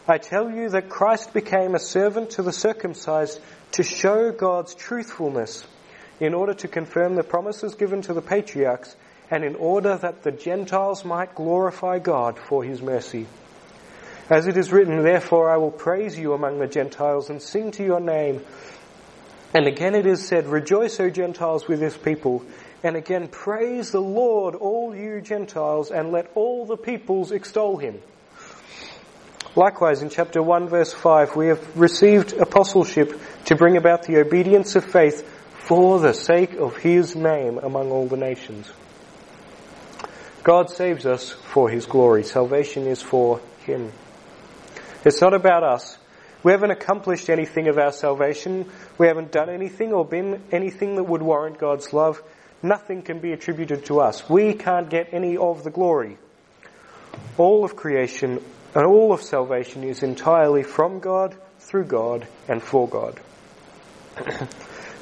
I 0.06 0.18
tell 0.18 0.48
you 0.48 0.68
that 0.68 0.88
Christ 0.88 1.34
became 1.34 1.74
a 1.74 1.80
servant 1.80 2.30
to 2.30 2.42
the 2.42 2.52
circumcised 2.52 3.40
to 3.72 3.82
show 3.82 4.30
God's 4.30 4.76
truthfulness 4.76 5.66
in 6.20 6.34
order 6.34 6.54
to 6.54 6.68
confirm 6.68 7.16
the 7.16 7.24
promises 7.24 7.74
given 7.74 8.02
to 8.02 8.14
the 8.14 8.22
patriarchs 8.22 8.94
and 9.30 9.44
in 9.44 9.54
order 9.56 9.96
that 9.96 10.22
the 10.22 10.32
Gentiles 10.32 11.04
might 11.04 11.34
glorify 11.34 11.98
God 11.98 12.38
for 12.38 12.62
his 12.62 12.80
mercy. 12.80 13.26
As 14.28 14.46
it 14.46 14.56
is 14.56 14.72
written, 14.72 15.02
therefore 15.02 15.50
I 15.50 15.56
will 15.56 15.70
praise 15.70 16.18
you 16.18 16.32
among 16.32 16.58
the 16.58 16.66
Gentiles 16.66 17.30
and 17.30 17.40
sing 17.40 17.70
to 17.72 17.84
your 17.84 18.00
name. 18.00 18.44
And 19.54 19.66
again 19.66 19.94
it 19.94 20.06
is 20.06 20.26
said, 20.26 20.46
rejoice, 20.46 20.98
O 21.00 21.10
Gentiles, 21.10 21.68
with 21.68 21.80
this 21.80 21.96
people. 21.96 22.44
And 22.82 22.96
again, 22.96 23.28
praise 23.28 23.90
the 23.90 24.00
Lord, 24.00 24.54
all 24.54 24.94
you 24.94 25.20
Gentiles, 25.20 25.90
and 25.90 26.12
let 26.12 26.30
all 26.34 26.66
the 26.66 26.76
peoples 26.76 27.32
extol 27.32 27.78
him. 27.78 28.00
Likewise, 29.56 30.02
in 30.02 30.10
chapter 30.10 30.42
1 30.42 30.68
verse 30.68 30.92
5, 30.92 31.34
we 31.34 31.46
have 31.48 31.78
received 31.78 32.34
apostleship 32.34 33.18
to 33.46 33.56
bring 33.56 33.78
about 33.78 34.02
the 34.02 34.18
obedience 34.18 34.76
of 34.76 34.84
faith 34.84 35.26
for 35.66 35.98
the 35.98 36.12
sake 36.12 36.52
of 36.54 36.76
His 36.76 37.16
name 37.16 37.58
among 37.58 37.90
all 37.90 38.06
the 38.06 38.18
nations. 38.18 38.70
God 40.46 40.70
saves 40.70 41.06
us 41.06 41.32
for 41.32 41.68
His 41.68 41.86
glory. 41.86 42.22
Salvation 42.22 42.86
is 42.86 43.02
for 43.02 43.40
Him. 43.64 43.90
It's 45.04 45.20
not 45.20 45.34
about 45.34 45.64
us. 45.64 45.98
We 46.44 46.52
haven't 46.52 46.70
accomplished 46.70 47.28
anything 47.28 47.66
of 47.66 47.78
our 47.78 47.90
salvation. 47.90 48.70
We 48.96 49.08
haven't 49.08 49.32
done 49.32 49.50
anything 49.50 49.92
or 49.92 50.04
been 50.04 50.40
anything 50.52 50.94
that 50.94 51.02
would 51.02 51.20
warrant 51.20 51.58
God's 51.58 51.92
love. 51.92 52.22
nothing 52.62 53.02
can 53.02 53.18
be 53.18 53.32
attributed 53.32 53.86
to 53.86 53.98
us. 53.98 54.30
We 54.30 54.54
can't 54.54 54.88
get 54.88 55.08
any 55.12 55.36
of 55.36 55.64
the 55.64 55.70
glory. 55.70 56.16
All 57.38 57.64
of 57.64 57.74
creation 57.74 58.40
and 58.72 58.86
all 58.86 59.12
of 59.12 59.22
salvation 59.22 59.82
is 59.82 60.04
entirely 60.04 60.62
from 60.62 61.00
God, 61.00 61.34
through 61.58 61.86
God, 61.86 62.28
and 62.46 62.62
for 62.62 62.88
God. 62.88 63.18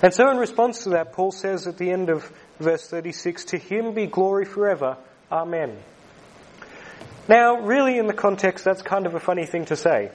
and 0.02 0.14
so 0.14 0.30
in 0.30 0.38
response 0.38 0.84
to 0.84 0.90
that, 0.90 1.12
Paul 1.12 1.32
says 1.32 1.66
at 1.66 1.76
the 1.76 1.90
end 1.90 2.08
of 2.08 2.32
verse 2.58 2.88
36, 2.88 3.44
To 3.44 3.58
him 3.58 3.92
be 3.92 4.06
glory 4.06 4.46
forever. 4.46 4.96
Amen. 5.30 5.76
Now, 7.28 7.60
really 7.60 7.98
in 7.98 8.06
the 8.06 8.12
context, 8.12 8.64
that's 8.64 8.82
kind 8.82 9.06
of 9.06 9.14
a 9.14 9.20
funny 9.20 9.46
thing 9.46 9.64
to 9.66 9.76
say. 9.76 10.10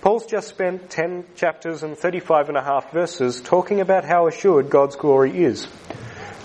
Paul's 0.00 0.26
just 0.26 0.48
spent 0.48 0.90
10 0.90 1.24
chapters 1.36 1.82
and 1.82 1.96
35 1.96 2.48
and 2.48 2.56
a 2.56 2.62
half 2.62 2.90
verses 2.90 3.40
talking 3.40 3.80
about 3.80 4.04
how 4.04 4.26
assured 4.26 4.70
God's 4.70 4.96
glory 4.96 5.44
is. 5.44 5.68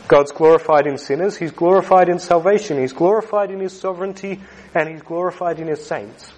God's 0.08 0.32
glorified 0.32 0.86
in 0.86 0.98
sinners, 0.98 1.38
He's 1.38 1.52
glorified 1.52 2.10
in 2.10 2.20
salvation, 2.20 2.80
He's 2.80 2.94
glorified 2.94 3.50
in 3.50 3.60
His 3.60 3.80
sovereignty, 3.80 4.42
and 4.76 4.90
He's 4.90 5.02
glorified 5.02 5.60
in 5.60 5.68
His 5.68 5.86
saints. 5.86 6.32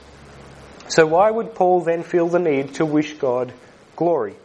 So 0.88 1.06
why 1.06 1.30
would 1.30 1.54
Paul 1.54 1.82
then 1.82 2.04
feel 2.04 2.30
the 2.30 2.40
need 2.40 2.76
to 2.76 2.86
wish 2.86 3.14
God 3.14 3.52
glory? 3.98 4.36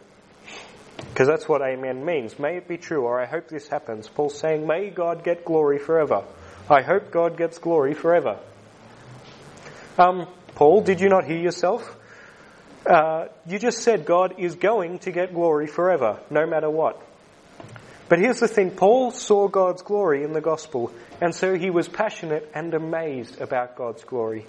Because 0.97 1.27
that's 1.27 1.47
what 1.47 1.61
amen 1.61 2.03
means. 2.03 2.37
May 2.37 2.57
it 2.57 2.67
be 2.67 2.77
true, 2.77 3.03
or 3.03 3.21
I 3.21 3.25
hope 3.25 3.47
this 3.47 3.67
happens. 3.67 4.09
Paul's 4.09 4.37
saying, 4.37 4.67
may 4.67 4.89
God 4.89 5.23
get 5.23 5.45
glory 5.45 5.77
forever. 5.77 6.23
I 6.69 6.81
hope 6.81 7.11
God 7.11 7.37
gets 7.37 7.57
glory 7.59 7.93
forever. 7.93 8.39
Um, 9.97 10.27
Paul, 10.55 10.81
did 10.81 11.01
you 11.01 11.09
not 11.09 11.25
hear 11.25 11.37
yourself? 11.37 11.97
Uh, 12.85 13.27
you 13.45 13.59
just 13.59 13.79
said 13.79 14.05
God 14.05 14.35
is 14.39 14.55
going 14.55 14.99
to 14.99 15.11
get 15.11 15.33
glory 15.33 15.67
forever, 15.67 16.19
no 16.29 16.45
matter 16.45 16.69
what. 16.69 17.01
But 18.09 18.19
here's 18.19 18.39
the 18.39 18.47
thing 18.47 18.71
Paul 18.71 19.11
saw 19.11 19.47
God's 19.47 19.81
glory 19.81 20.23
in 20.23 20.33
the 20.33 20.41
gospel, 20.41 20.91
and 21.21 21.33
so 21.33 21.55
he 21.57 21.69
was 21.69 21.87
passionate 21.87 22.49
and 22.53 22.73
amazed 22.73 23.41
about 23.41 23.75
God's 23.75 24.03
glory. 24.03 24.45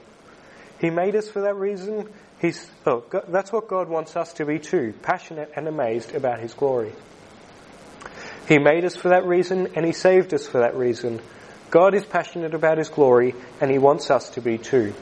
He 0.81 0.91
made 0.91 1.17
us 1.17 1.29
for 1.29 1.43
that 1.43 1.57
reason. 1.57 2.09
He's, 2.41 2.69
oh, 2.87 3.05
that's 3.29 3.53
what 3.53 3.69
God 3.69 3.89
wants 3.89 4.17
us 4.17 4.35
to 4.35 4.45
be 4.45 4.59
too 4.59 4.93
passionate 5.03 5.53
and 5.57 5.67
amazed 5.67 6.15
about 6.15 6.41
his 6.41 6.53
glory. 6.53 6.93
He 8.49 8.59
made 8.59 8.85
us 8.85 8.97
for 8.97 9.11
that 9.11 9.25
reason, 9.25 9.69
and 9.77 9.87
he 9.87 9.93
saved 9.93 10.35
us 10.35 10.47
for 10.47 10.59
that 10.59 10.77
reason. 10.77 11.21
God 11.75 11.97
is 11.97 12.05
passionate 12.05 12.55
about 12.55 12.79
his 12.79 12.89
glory, 12.89 13.35
and 13.61 13.69
he 13.69 13.79
wants 13.79 14.09
us 14.09 14.31
to 14.31 14.41
be 14.41 14.59
too. 14.59 14.95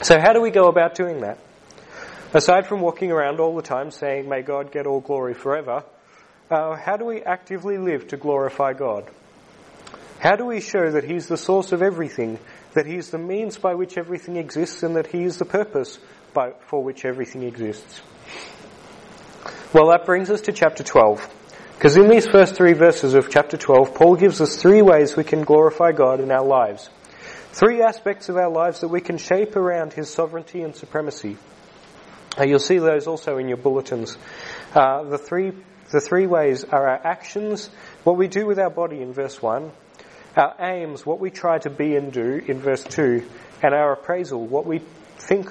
So, 0.00 0.20
how 0.20 0.32
do 0.32 0.40
we 0.40 0.52
go 0.52 0.68
about 0.68 0.94
doing 0.94 1.22
that? 1.22 1.38
Aside 2.32 2.68
from 2.68 2.80
walking 2.80 3.10
around 3.10 3.40
all 3.40 3.56
the 3.56 3.62
time 3.62 3.90
saying, 3.90 4.28
May 4.28 4.42
God 4.42 4.70
get 4.70 4.86
all 4.86 5.00
glory 5.00 5.34
forever, 5.34 5.82
uh, 6.48 6.76
how 6.76 6.96
do 6.96 7.04
we 7.04 7.20
actively 7.20 7.78
live 7.78 8.06
to 8.08 8.16
glorify 8.16 8.74
God? 8.74 9.10
How 10.20 10.36
do 10.36 10.46
we 10.46 10.60
show 10.60 10.92
that 10.92 11.02
He's 11.02 11.26
the 11.26 11.36
source 11.36 11.72
of 11.72 11.82
everything, 11.82 12.38
that 12.74 12.86
He 12.86 12.94
is 12.94 13.10
the 13.10 13.18
means 13.18 13.58
by 13.58 13.74
which 13.74 13.98
everything 13.98 14.36
exists, 14.36 14.84
and 14.84 14.94
that 14.94 15.08
He 15.08 15.24
is 15.24 15.36
the 15.36 15.44
purpose 15.44 15.98
by, 16.32 16.52
for 16.68 16.80
which 16.80 17.04
everything 17.04 17.42
exists? 17.42 18.02
Well, 19.72 19.88
that 19.88 20.06
brings 20.06 20.30
us 20.30 20.42
to 20.42 20.52
chapter 20.52 20.84
12. 20.84 21.41
Because 21.82 21.96
in 21.96 22.06
these 22.06 22.28
first 22.28 22.54
three 22.54 22.74
verses 22.74 23.14
of 23.14 23.28
chapter 23.28 23.56
12, 23.56 23.92
Paul 23.92 24.14
gives 24.14 24.40
us 24.40 24.54
three 24.54 24.82
ways 24.82 25.16
we 25.16 25.24
can 25.24 25.42
glorify 25.42 25.90
God 25.90 26.20
in 26.20 26.30
our 26.30 26.44
lives. 26.44 26.88
Three 27.50 27.82
aspects 27.82 28.28
of 28.28 28.36
our 28.36 28.50
lives 28.50 28.82
that 28.82 28.88
we 28.88 29.00
can 29.00 29.18
shape 29.18 29.56
around 29.56 29.92
His 29.92 30.08
sovereignty 30.08 30.62
and 30.62 30.76
supremacy. 30.76 31.38
Uh, 32.38 32.44
you'll 32.44 32.60
see 32.60 32.78
those 32.78 33.08
also 33.08 33.36
in 33.36 33.48
your 33.48 33.56
bulletins. 33.56 34.16
Uh, 34.72 35.02
the 35.02 35.18
three 35.18 35.50
the 35.90 36.00
three 36.00 36.28
ways 36.28 36.62
are 36.62 36.86
our 36.86 37.04
actions, 37.04 37.68
what 38.04 38.16
we 38.16 38.28
do 38.28 38.46
with 38.46 38.60
our 38.60 38.70
body 38.70 39.02
in 39.02 39.12
verse 39.12 39.42
one, 39.42 39.72
our 40.36 40.54
aims, 40.60 41.04
what 41.04 41.18
we 41.18 41.30
try 41.30 41.58
to 41.58 41.70
be 41.70 41.96
and 41.96 42.12
do 42.12 42.40
in 42.46 42.60
verse 42.60 42.84
two, 42.84 43.28
and 43.60 43.74
our 43.74 43.94
appraisal, 43.94 44.46
what 44.46 44.66
we 44.66 44.78
think 45.18 45.50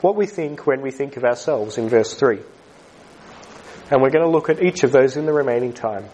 what 0.00 0.14
we 0.14 0.26
think 0.26 0.64
when 0.64 0.80
we 0.80 0.92
think 0.92 1.16
of 1.16 1.24
ourselves 1.24 1.76
in 1.76 1.88
verse 1.88 2.14
three. 2.14 2.38
And 3.92 4.00
we're 4.00 4.08
going 4.08 4.24
to 4.24 4.30
look 4.30 4.48
at 4.48 4.62
each 4.62 4.84
of 4.84 4.92
those 4.92 5.18
in 5.18 5.26
the 5.26 5.34
remaining 5.34 5.74
time. 5.74 6.06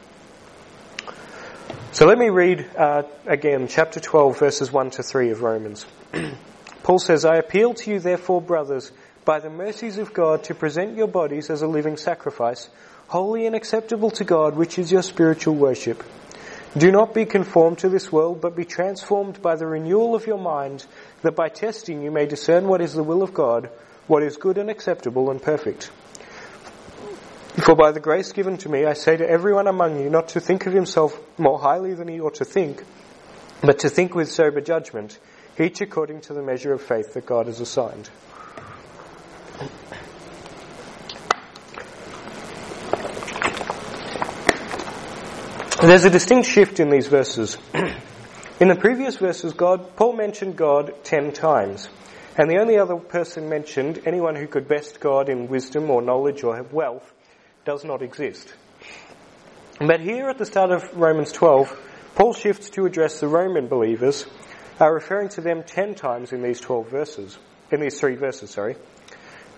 So 1.93 2.07
let 2.07 2.19
me 2.19 2.29
read 2.29 2.69
uh, 2.77 3.05
again 3.25 3.69
chapter 3.69 4.01
12, 4.01 4.37
verses 4.37 4.73
1 4.73 4.91
to 4.91 5.05
3 5.05 5.31
of 5.31 5.43
Romans. 5.43 5.87
Paul 6.83 6.99
says, 6.99 7.25
I 7.25 7.37
appeal 7.37 7.75
to 7.75 7.93
you, 7.93 8.01
therefore, 8.01 8.43
brothers, 8.43 8.91
by 9.25 9.39
the 9.39 9.49
mercies 9.49 9.97
of 9.97 10.13
God 10.13 10.43
to 10.45 10.57
present 10.57 10.97
your 10.97 11.07
bodies 11.07 11.51
as 11.51 11.63
a 11.63 11.69
living 11.69 11.97
sacrifice, 11.97 12.69
holy 13.07 13.47
and 13.47 13.55
acceptable 13.55 14.11
to 14.11 14.25
God, 14.25 14.57
which 14.57 14.77
is 14.77 14.91
your 14.91 15.03
spiritual 15.03 15.55
worship. 15.55 16.03
Do 16.77 16.91
not 16.91 17.15
be 17.15 17.27
conformed 17.27 17.79
to 17.79 17.89
this 17.89 18.11
world, 18.11 18.41
but 18.41 18.57
be 18.57 18.65
transformed 18.65 19.41
by 19.41 19.55
the 19.55 19.69
renewal 19.69 20.17
of 20.17 20.27
your 20.27 20.41
mind, 20.41 20.85
that 21.23 21.37
by 21.37 21.49
testing 21.49 22.03
you 22.03 22.11
may 22.11 22.27
discern 22.27 22.67
what 22.67 22.81
is 22.81 22.95
the 22.95 23.05
will 23.05 23.23
of 23.23 23.33
God, 23.33 23.71
what 24.09 24.25
is 24.25 24.37
good 24.37 24.59
and 24.59 24.69
acceptable 24.69 25.31
and 25.31 25.41
perfect. 25.41 25.93
For 27.63 27.75
by 27.75 27.91
the 27.91 28.01
grace 28.01 28.33
given 28.33 28.57
to 28.59 28.69
me, 28.69 28.85
I 28.85 28.93
say 28.93 29.17
to 29.17 29.29
everyone 29.29 29.67
among 29.67 29.99
you 30.01 30.09
not 30.11 30.29
to 30.29 30.41
think 30.41 30.67
of 30.67 30.73
himself 30.73 31.19
more 31.39 31.59
highly 31.59 31.93
than 31.93 32.07
he 32.07 32.21
ought 32.21 32.37
to 32.37 32.45
think, 32.45 32.85
but 33.63 33.81
to 33.81 33.91
think 33.91 34.15
with 34.15 34.31
sober 34.31 34.61
judgment, 34.61 35.19
each 35.59 35.81
according 35.81 36.21
to 36.23 36.35
the 36.35 36.43
measure 36.43 36.73
of 36.73 36.81
faith 36.81 37.15
that 37.15 37.27
God 37.27 37.47
has 37.47 37.61
assigned. 37.61 38.11
There's 45.81 46.05
a 46.05 46.11
distinct 46.11 46.49
shift 46.49 46.79
in 46.79 46.91
these 46.91 47.09
verses. 47.09 47.59
in 48.61 48.69
the 48.69 48.77
previous 48.77 49.17
verses, 49.17 49.53
God, 49.53 49.97
Paul 49.97 50.13
mentioned 50.13 50.57
God 50.57 50.95
ten 51.03 51.33
times. 51.33 51.89
And 52.37 52.49
the 52.49 52.59
only 52.61 52.79
other 52.79 52.97
person 52.97 53.49
mentioned, 53.49 54.03
anyone 54.07 54.37
who 54.37 54.47
could 54.47 54.69
best 54.69 55.01
God 55.01 55.29
in 55.29 55.49
wisdom 55.49 55.91
or 55.91 56.03
knowledge 56.03 56.45
or 56.45 56.57
have 56.57 56.73
wealth, 56.73 57.13
does 57.69 57.85
not 57.85 58.01
exist. 58.01 58.55
But 59.79 60.01
here 60.01 60.31
at 60.31 60.39
the 60.39 60.47
start 60.47 60.71
of 60.71 60.97
Romans 60.97 61.33
12, 61.33 61.71
Paul 62.15 62.33
shifts 62.33 62.71
to 62.71 62.87
address 62.87 63.21
the 63.21 63.29
Roman 63.29 63.69
believers, 63.69 64.25
uh, 64.81 64.91
referring 64.91 65.29
to 65.31 65.43
them 65.43 65.63
ten 65.65 65.95
times 65.95 66.33
in 66.33 66.41
these 66.41 66.61
12 66.61 66.89
verses, 66.89 67.39
in 67.71 67.81
these 67.81 68.01
three 68.01 68.15
verses, 68.15 68.53
sorry. 68.53 68.77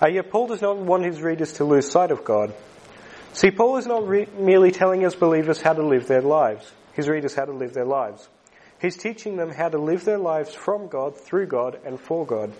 Uh, 0.02 0.08
yet 0.08 0.28
Paul 0.28 0.48
does 0.48 0.60
not 0.60 0.78
want 0.78 1.04
his 1.04 1.22
readers 1.22 1.52
to 1.52 1.64
lose 1.64 1.88
sight 1.88 2.10
of 2.10 2.24
God. 2.24 2.52
See, 3.32 3.52
Paul 3.52 3.76
is 3.76 3.86
not 3.86 4.08
re- 4.08 4.26
merely 4.36 4.72
telling 4.72 5.02
his 5.02 5.14
believers 5.14 5.62
how 5.62 5.74
to 5.74 5.86
live 5.86 6.08
their 6.08 6.20
lives, 6.20 6.68
his 6.94 7.06
readers 7.06 7.36
how 7.36 7.44
to 7.44 7.52
live 7.52 7.74
their 7.74 7.84
lives. 7.84 8.28
He's 8.82 8.96
teaching 8.96 9.36
them 9.36 9.50
how 9.50 9.68
to 9.68 9.78
live 9.78 10.04
their 10.04 10.18
lives 10.18 10.52
from 10.52 10.88
God, 10.88 11.16
through 11.16 11.46
God, 11.46 11.78
and 11.84 12.00
for 12.00 12.26
God. 12.26 12.52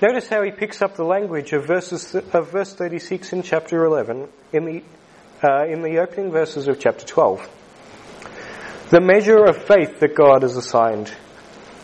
Notice 0.00 0.28
how 0.28 0.42
he 0.42 0.52
picks 0.52 0.80
up 0.80 0.94
the 0.94 1.04
language 1.04 1.52
of 1.52 1.66
verses 1.66 2.14
of 2.14 2.52
verse 2.52 2.72
36 2.72 3.32
in 3.32 3.42
chapter 3.42 3.84
11 3.84 4.28
in 4.52 4.64
the 4.64 4.82
uh, 5.42 5.64
in 5.66 5.82
the 5.82 5.98
opening 5.98 6.30
verses 6.30 6.68
of 6.68 6.78
chapter 6.78 7.04
12. 7.04 7.48
The 8.90 9.00
measure 9.00 9.44
of 9.44 9.64
faith 9.64 10.00
that 10.00 10.14
God 10.14 10.42
has 10.42 10.56
assigned, 10.56 11.12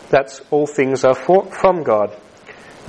that's 0.09 0.41
all 0.49 0.65
things 0.65 1.03
are 1.03 1.13
for, 1.13 1.45
from 1.51 1.83
God. 1.83 2.15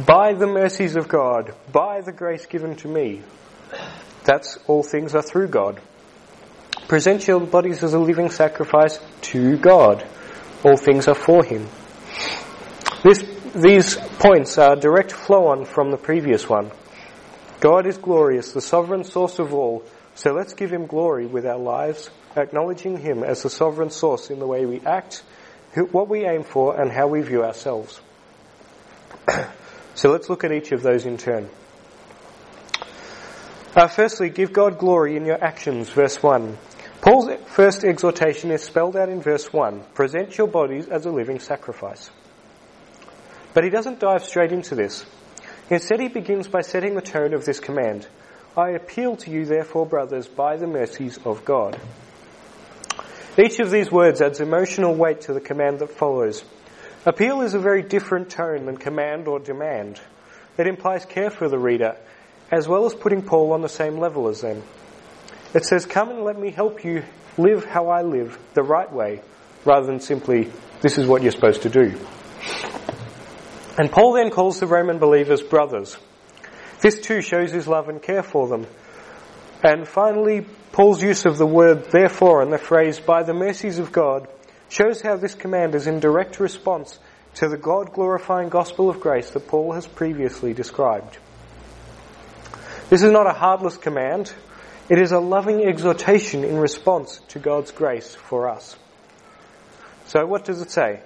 By 0.05 0.35
the 0.35 0.47
mercies 0.47 0.97
of 0.97 1.09
God, 1.09 1.55
by 1.73 2.03
the 2.03 2.12
grace 2.12 2.47
given 2.47 2.77
to 2.77 2.89
me, 2.89 3.23
that's 4.25 4.59
all 4.67 4.83
things 4.83 5.15
are 5.15 5.23
through 5.23 5.49
God. 5.49 5.81
Present 6.89 7.27
your 7.27 7.41
bodies 7.41 7.83
as 7.83 7.95
a 7.95 7.99
living 7.99 8.31
sacrifice 8.31 9.01
to 9.23 9.57
God. 9.57 10.07
All 10.65 10.77
things 10.77 11.09
are 11.09 11.15
for 11.15 11.45
Him. 11.45 11.69
This, 13.03 13.23
these 13.57 13.97
points 13.97 14.59
are 14.59 14.75
a 14.75 14.81
direct 14.81 15.12
flow 15.12 15.49
on 15.49 15.64
from 15.64 15.90
the 15.90 15.97
previous 15.97 16.49
one. 16.49 16.71
God 17.61 17.87
is 17.87 17.97
glorious, 17.97 18.53
the 18.53 18.61
sovereign 18.61 19.05
source 19.05 19.38
of 19.38 19.55
all, 19.55 19.83
so 20.14 20.33
let's 20.33 20.53
give 20.53 20.71
Him 20.71 20.87
glory 20.87 21.27
with 21.27 21.47
our 21.47 21.59
lives, 21.59 22.11
acknowledging 22.37 22.99
Him 22.99 23.25
as 23.25 23.42
the 23.42 23.51
sovereign 23.51 23.90
source 23.90 24.31
in 24.31 24.40
the 24.40 24.47
way 24.47 24.66
we 24.66 24.81
act, 24.81 25.23
what 25.90 26.09
we 26.09 26.27
aim 26.27 26.45
for, 26.45 26.79
and 26.79 26.92
how 26.92 27.07
we 27.07 27.23
view 27.23 27.45
ourselves. 27.45 28.01
so 29.95 30.11
let's 30.11 30.29
look 30.29 30.45
at 30.45 30.53
each 30.53 30.73
of 30.73 30.83
those 30.83 31.07
in 31.07 31.16
turn. 31.16 31.49
Uh, 33.75 33.88
firstly, 33.88 34.29
give 34.29 34.53
God 34.53 34.79
glory 34.79 35.16
in 35.16 35.25
your 35.25 35.42
actions, 35.42 35.88
verse 35.88 36.23
1. 36.23 36.59
Paul's 37.01 37.31
first 37.47 37.85
exhortation 37.85 38.51
is 38.51 38.62
spelled 38.62 38.97
out 38.97 39.09
in 39.09 39.23
verse 39.23 39.53
1 39.53 39.83
present 39.95 40.37
your 40.37 40.47
bodies 40.47 40.88
as 40.88 41.07
a 41.07 41.11
living 41.11 41.38
sacrifice. 41.38 42.11
But 43.57 43.64
he 43.64 43.71
doesn't 43.71 44.01
dive 44.01 44.23
straight 44.23 44.53
into 44.53 44.75
this. 44.75 45.07
Instead, 45.71 45.99
he 45.99 46.09
begins 46.09 46.47
by 46.47 46.61
setting 46.61 46.95
the 46.95 47.01
tone 47.01 47.33
of 47.33 47.47
this 47.47 47.59
command 47.59 48.07
I 48.55 48.73
appeal 48.73 49.16
to 49.16 49.31
you, 49.31 49.47
therefore, 49.47 49.87
brothers, 49.87 50.29
by 50.29 50.59
the 50.59 50.66
mercies 50.66 51.19
of 51.25 51.42
God. 51.47 51.81
Each 53.38 53.59
of 53.59 53.71
these 53.71 53.90
words 53.90 54.21
adds 54.21 54.40
emotional 54.40 54.95
weight 54.95 55.23
to 55.23 55.33
the 55.33 55.40
command 55.40 55.79
that 55.79 55.88
follows. 55.88 56.45
Appeal 57.07 57.40
is 57.40 57.55
a 57.55 57.59
very 57.59 57.81
different 57.81 58.29
tone 58.29 58.66
than 58.66 58.77
command 58.77 59.27
or 59.27 59.38
demand. 59.38 60.03
It 60.59 60.66
implies 60.66 61.07
care 61.07 61.31
for 61.31 61.49
the 61.49 61.59
reader 61.59 61.97
as 62.51 62.69
well 62.69 62.85
as 62.85 62.92
putting 62.92 63.23
Paul 63.23 63.55
on 63.55 63.62
the 63.62 63.71
same 63.71 63.97
level 63.97 64.29
as 64.29 64.42
them. 64.42 64.64
It 65.55 65.64
says, 65.64 65.87
Come 65.87 66.11
and 66.11 66.25
let 66.25 66.38
me 66.38 66.51
help 66.51 66.85
you 66.85 67.05
live 67.38 67.64
how 67.64 67.88
I 67.88 68.03
live 68.03 68.38
the 68.53 68.62
right 68.62 68.92
way, 68.92 69.23
rather 69.64 69.87
than 69.87 70.01
simply, 70.01 70.53
this 70.83 70.99
is 70.99 71.07
what 71.07 71.23
you're 71.23 71.33
supposed 71.33 71.62
to 71.62 71.71
do. 71.71 71.99
And 73.79 73.91
Paul 73.91 74.15
then 74.15 74.31
calls 74.31 74.59
the 74.59 74.67
Roman 74.67 74.99
believers 74.99 75.43
brothers. 75.43 75.97
This 76.81 77.01
too 77.01 77.21
shows 77.21 77.53
his 77.53 77.67
love 77.67 77.89
and 77.89 78.03
care 78.03 78.23
for 78.23 78.49
them. 78.49 78.67
And 79.62 79.87
finally, 79.87 80.47
Paul's 80.73 81.03
use 81.03 81.25
of 81.27 81.39
the 81.39 81.47
word 81.47 81.91
therefore 81.91 82.43
and 82.43 82.53
the 82.53 82.59
phrase 82.59 83.01
by 83.01 83.23
the 83.23 83.35
mercies 83.35 83.79
of 83.79 83.93
God 83.93 84.29
shows 84.69 85.01
how 85.01 85.17
this 85.17 85.35
command 85.35 85.75
is 85.75 85.87
in 85.87 86.01
direct 86.01 86.41
response 86.41 86.99
to 87.35 87.49
the 87.49 87.57
God 87.57 87.93
glorifying 87.93 88.49
gospel 88.49 88.89
of 88.89 89.01
grace 89.01 89.31
that 89.31 89.49
Paul 89.49 89.73
has 89.73 89.87
previously 89.87 90.55
described. 90.55 91.19
This 92.89 93.03
is 93.03 93.11
not 93.11 93.27
a 93.27 93.33
heartless 93.33 93.77
command. 93.77 94.33
It 94.89 94.99
is 94.99 95.12
a 95.12 95.19
loving 95.19 95.65
exhortation 95.65 96.45
in 96.45 96.57
response 96.57 97.21
to 97.29 97.39
God's 97.39 97.73
grace 97.73 98.15
for 98.15 98.49
us. 98.49 98.77
So 100.07 100.25
what 100.25 100.45
does 100.45 100.61
it 100.61 100.71
say? 100.71 101.01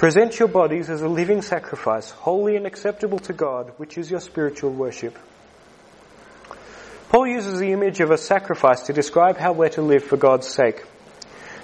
Present 0.00 0.38
your 0.38 0.48
bodies 0.48 0.88
as 0.88 1.02
a 1.02 1.08
living 1.08 1.42
sacrifice, 1.42 2.10
holy 2.10 2.56
and 2.56 2.66
acceptable 2.66 3.18
to 3.18 3.34
God, 3.34 3.74
which 3.76 3.98
is 3.98 4.10
your 4.10 4.20
spiritual 4.20 4.70
worship. 4.70 5.18
Paul 7.10 7.26
uses 7.26 7.58
the 7.58 7.72
image 7.72 8.00
of 8.00 8.10
a 8.10 8.16
sacrifice 8.16 8.80
to 8.84 8.94
describe 8.94 9.36
how 9.36 9.52
we're 9.52 9.68
to 9.68 9.82
live 9.82 10.02
for 10.02 10.16
God's 10.16 10.48
sake. 10.48 10.86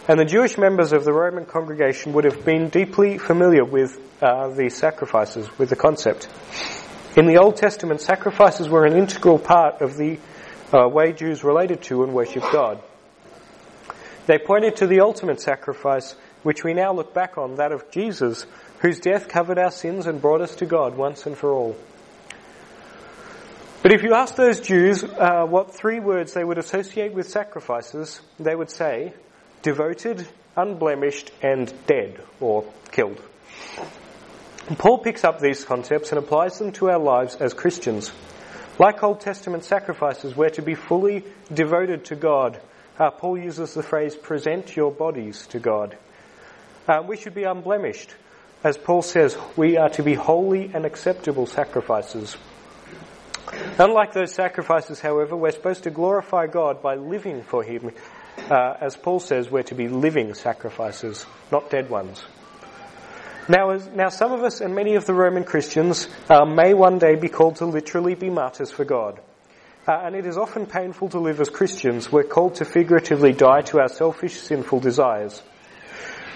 And 0.06 0.20
the 0.20 0.26
Jewish 0.26 0.58
members 0.58 0.92
of 0.92 1.06
the 1.06 1.14
Roman 1.14 1.46
congregation 1.46 2.12
would 2.12 2.24
have 2.24 2.44
been 2.44 2.68
deeply 2.68 3.16
familiar 3.16 3.64
with 3.64 3.98
uh, 4.20 4.48
these 4.48 4.76
sacrifices, 4.76 5.48
with 5.58 5.70
the 5.70 5.76
concept. 5.76 6.28
In 7.16 7.24
the 7.24 7.38
Old 7.38 7.56
Testament, 7.56 8.02
sacrifices 8.02 8.68
were 8.68 8.84
an 8.84 8.98
integral 8.98 9.38
part 9.38 9.80
of 9.80 9.96
the 9.96 10.18
uh, 10.74 10.86
way 10.86 11.14
Jews 11.14 11.42
related 11.42 11.80
to 11.84 12.04
and 12.04 12.12
worshipped 12.12 12.52
God. 12.52 12.82
They 14.26 14.36
pointed 14.36 14.76
to 14.76 14.86
the 14.86 15.00
ultimate 15.00 15.40
sacrifice, 15.40 16.16
which 16.46 16.62
we 16.62 16.74
now 16.74 16.92
look 16.92 17.12
back 17.12 17.36
on, 17.38 17.56
that 17.56 17.72
of 17.72 17.90
Jesus, 17.90 18.46
whose 18.78 19.00
death 19.00 19.26
covered 19.26 19.58
our 19.58 19.72
sins 19.72 20.06
and 20.06 20.22
brought 20.22 20.40
us 20.40 20.54
to 20.54 20.64
God 20.64 20.96
once 20.96 21.26
and 21.26 21.36
for 21.36 21.50
all. 21.52 21.76
But 23.82 23.92
if 23.92 24.04
you 24.04 24.14
ask 24.14 24.36
those 24.36 24.60
Jews 24.60 25.02
uh, 25.02 25.44
what 25.44 25.74
three 25.74 25.98
words 25.98 26.34
they 26.34 26.44
would 26.44 26.58
associate 26.58 27.12
with 27.12 27.28
sacrifices, 27.28 28.20
they 28.38 28.54
would 28.54 28.70
say 28.70 29.12
devoted, 29.62 30.24
unblemished, 30.56 31.32
and 31.42 31.74
dead, 31.88 32.22
or 32.38 32.64
killed. 32.92 33.20
Paul 34.78 34.98
picks 34.98 35.24
up 35.24 35.40
these 35.40 35.64
concepts 35.64 36.10
and 36.12 36.18
applies 36.20 36.60
them 36.60 36.70
to 36.74 36.90
our 36.90 37.00
lives 37.00 37.34
as 37.34 37.54
Christians. 37.54 38.12
Like 38.78 39.02
Old 39.02 39.20
Testament 39.20 39.64
sacrifices, 39.64 40.36
we're 40.36 40.50
to 40.50 40.62
be 40.62 40.76
fully 40.76 41.24
devoted 41.52 42.04
to 42.04 42.14
God. 42.14 42.60
Uh, 43.00 43.10
Paul 43.10 43.36
uses 43.36 43.74
the 43.74 43.82
phrase, 43.82 44.14
present 44.14 44.76
your 44.76 44.92
bodies 44.92 45.48
to 45.48 45.58
God. 45.58 45.98
We 47.06 47.16
should 47.16 47.34
be 47.34 47.44
unblemished. 47.44 48.14
As 48.62 48.76
Paul 48.76 49.02
says, 49.02 49.36
we 49.56 49.76
are 49.76 49.90
to 49.90 50.02
be 50.02 50.14
holy 50.14 50.70
and 50.72 50.84
acceptable 50.84 51.46
sacrifices. 51.46 52.36
Unlike 53.78 54.12
those 54.12 54.32
sacrifices, 54.32 55.00
however, 55.00 55.36
we're 55.36 55.52
supposed 55.52 55.84
to 55.84 55.90
glorify 55.90 56.46
God 56.46 56.82
by 56.82 56.96
living 56.96 57.42
for 57.42 57.62
Him. 57.62 57.92
Uh, 58.50 58.74
as 58.80 58.96
Paul 58.96 59.20
says, 59.20 59.50
we're 59.50 59.62
to 59.64 59.74
be 59.74 59.88
living 59.88 60.34
sacrifices, 60.34 61.26
not 61.52 61.70
dead 61.70 61.90
ones. 61.90 62.24
Now, 63.48 63.70
as, 63.70 63.86
now 63.88 64.08
some 64.08 64.32
of 64.32 64.42
us 64.42 64.60
and 64.60 64.74
many 64.74 64.96
of 64.96 65.06
the 65.06 65.14
Roman 65.14 65.44
Christians 65.44 66.08
uh, 66.28 66.44
may 66.44 66.74
one 66.74 66.98
day 66.98 67.14
be 67.14 67.28
called 67.28 67.56
to 67.56 67.66
literally 67.66 68.14
be 68.14 68.30
martyrs 68.30 68.72
for 68.72 68.84
God. 68.84 69.20
Uh, 69.86 69.92
and 69.92 70.16
it 70.16 70.26
is 70.26 70.36
often 70.36 70.66
painful 70.66 71.10
to 71.10 71.20
live 71.20 71.40
as 71.40 71.48
Christians. 71.48 72.10
We're 72.10 72.24
called 72.24 72.56
to 72.56 72.64
figuratively 72.64 73.32
die 73.32 73.62
to 73.62 73.78
our 73.78 73.88
selfish, 73.88 74.40
sinful 74.40 74.80
desires. 74.80 75.42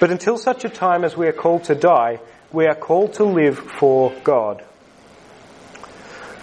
But 0.00 0.10
until 0.10 0.38
such 0.38 0.64
a 0.64 0.70
time 0.70 1.04
as 1.04 1.14
we 1.14 1.28
are 1.28 1.32
called 1.32 1.64
to 1.64 1.74
die, 1.74 2.20
we 2.52 2.66
are 2.66 2.74
called 2.74 3.12
to 3.14 3.24
live 3.24 3.58
for 3.58 4.12
God. 4.24 4.64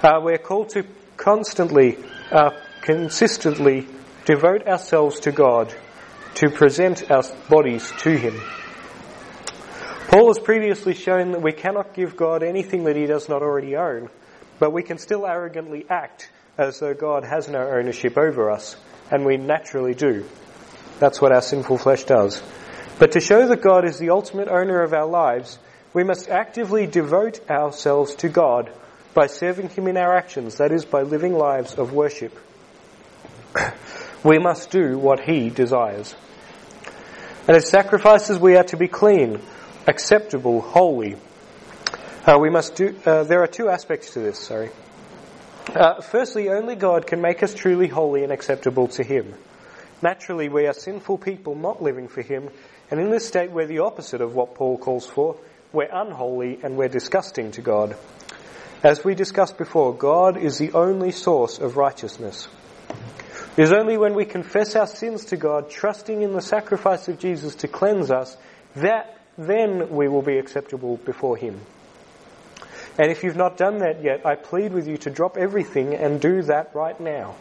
Uh, 0.03 0.21
we 0.23 0.33
are 0.33 0.37
called 0.37 0.69
to 0.69 0.85
constantly, 1.17 1.97
uh, 2.31 2.51
consistently 2.81 3.87
devote 4.25 4.67
ourselves 4.67 5.21
to 5.21 5.31
God, 5.31 5.73
to 6.35 6.51
present 6.51 7.09
our 7.09 7.23
bodies 7.49 7.91
to 8.01 8.15
Him. 8.15 8.39
Paul 10.09 10.27
has 10.27 10.39
previously 10.39 10.93
shown 10.93 11.31
that 11.31 11.41
we 11.41 11.51
cannot 11.51 11.95
give 11.95 12.15
God 12.15 12.43
anything 12.43 12.83
that 12.83 12.95
he 12.95 13.07
does 13.07 13.27
not 13.27 13.41
already 13.41 13.75
own, 13.75 14.09
but 14.59 14.71
we 14.71 14.83
can 14.83 14.99
still 14.99 15.25
arrogantly 15.25 15.85
act 15.89 16.29
as 16.59 16.79
though 16.79 16.93
God 16.93 17.23
has 17.23 17.49
no 17.49 17.67
ownership 17.67 18.17
over 18.17 18.51
us, 18.51 18.75
and 19.09 19.25
we 19.25 19.37
naturally 19.37 19.95
do. 19.95 20.25
That's 20.99 21.19
what 21.19 21.31
our 21.31 21.41
sinful 21.41 21.79
flesh 21.79 22.03
does. 22.03 22.41
But 22.99 23.11
to 23.11 23.19
show 23.19 23.47
that 23.47 23.61
God 23.61 23.85
is 23.85 23.99
the 23.99 24.09
ultimate 24.09 24.47
owner 24.47 24.81
of 24.81 24.93
our 24.93 25.05
lives, 25.05 25.59
we 25.93 26.03
must 26.03 26.29
actively 26.29 26.87
devote 26.87 27.47
ourselves 27.49 28.15
to 28.15 28.29
God 28.29 28.71
by 29.13 29.27
serving 29.27 29.69
Him 29.69 29.87
in 29.87 29.97
our 29.97 30.15
actions, 30.15 30.55
that 30.57 30.71
is, 30.71 30.85
by 30.85 31.03
living 31.03 31.33
lives 31.33 31.75
of 31.75 31.93
worship. 31.93 32.37
we 34.23 34.39
must 34.39 34.71
do 34.71 34.97
what 34.97 35.19
He 35.21 35.49
desires. 35.49 36.15
And 37.47 37.55
as 37.55 37.69
sacrifices, 37.69 38.39
we 38.39 38.55
are 38.57 38.63
to 38.65 38.77
be 38.77 38.87
clean, 38.87 39.39
acceptable, 39.87 40.61
holy. 40.61 41.15
Uh, 42.25 42.37
we 42.39 42.49
must 42.49 42.75
do. 42.75 42.95
Uh, 43.05 43.23
there 43.23 43.41
are 43.41 43.47
two 43.47 43.69
aspects 43.69 44.13
to 44.13 44.19
this. 44.19 44.39
Sorry. 44.39 44.69
Uh, 45.73 46.01
firstly, 46.01 46.49
only 46.49 46.75
God 46.75 47.07
can 47.07 47.21
make 47.21 47.43
us 47.43 47.53
truly 47.53 47.87
holy 47.87 48.23
and 48.23 48.31
acceptable 48.31 48.87
to 48.89 49.03
Him. 49.03 49.33
Naturally, 50.01 50.49
we 50.49 50.67
are 50.67 50.73
sinful 50.73 51.19
people 51.19 51.55
not 51.55 51.81
living 51.81 52.07
for 52.07 52.21
Him, 52.21 52.49
and 52.89 52.99
in 52.99 53.09
this 53.09 53.27
state, 53.27 53.51
we're 53.51 53.67
the 53.67 53.79
opposite 53.79 54.21
of 54.21 54.35
what 54.35 54.55
Paul 54.55 54.77
calls 54.77 55.05
for. 55.05 55.37
We're 55.73 55.89
unholy 55.91 56.59
and 56.63 56.77
we're 56.77 56.87
disgusting 56.87 57.51
to 57.51 57.61
God. 57.61 57.97
As 58.83 59.03
we 59.03 59.15
discussed 59.15 59.57
before, 59.57 59.93
God 59.93 60.37
is 60.37 60.57
the 60.57 60.71
only 60.73 61.11
source 61.11 61.59
of 61.59 61.75
righteousness. 61.75 62.47
It 63.57 63.63
is 63.63 63.73
only 63.73 63.97
when 63.97 64.13
we 64.13 64.23
confess 64.23 64.75
our 64.75 64.87
sins 64.87 65.25
to 65.25 65.37
God, 65.37 65.69
trusting 65.69 66.21
in 66.21 66.33
the 66.33 66.41
sacrifice 66.41 67.07
of 67.07 67.19
Jesus 67.19 67.55
to 67.55 67.67
cleanse 67.67 68.11
us, 68.11 68.37
that 68.75 69.19
then 69.37 69.89
we 69.89 70.07
will 70.07 70.21
be 70.21 70.37
acceptable 70.37 70.97
before 70.97 71.35
Him. 71.35 71.59
And 72.99 73.11
if 73.11 73.23
you've 73.23 73.35
not 73.35 73.57
done 73.57 73.79
that 73.79 74.03
yet, 74.03 74.25
I 74.25 74.35
plead 74.35 74.73
with 74.73 74.87
you 74.87 74.97
to 74.99 75.09
drop 75.09 75.37
everything 75.37 75.93
and 75.93 76.21
do 76.21 76.43
that 76.43 76.73
right 76.73 76.99
now. 76.99 77.35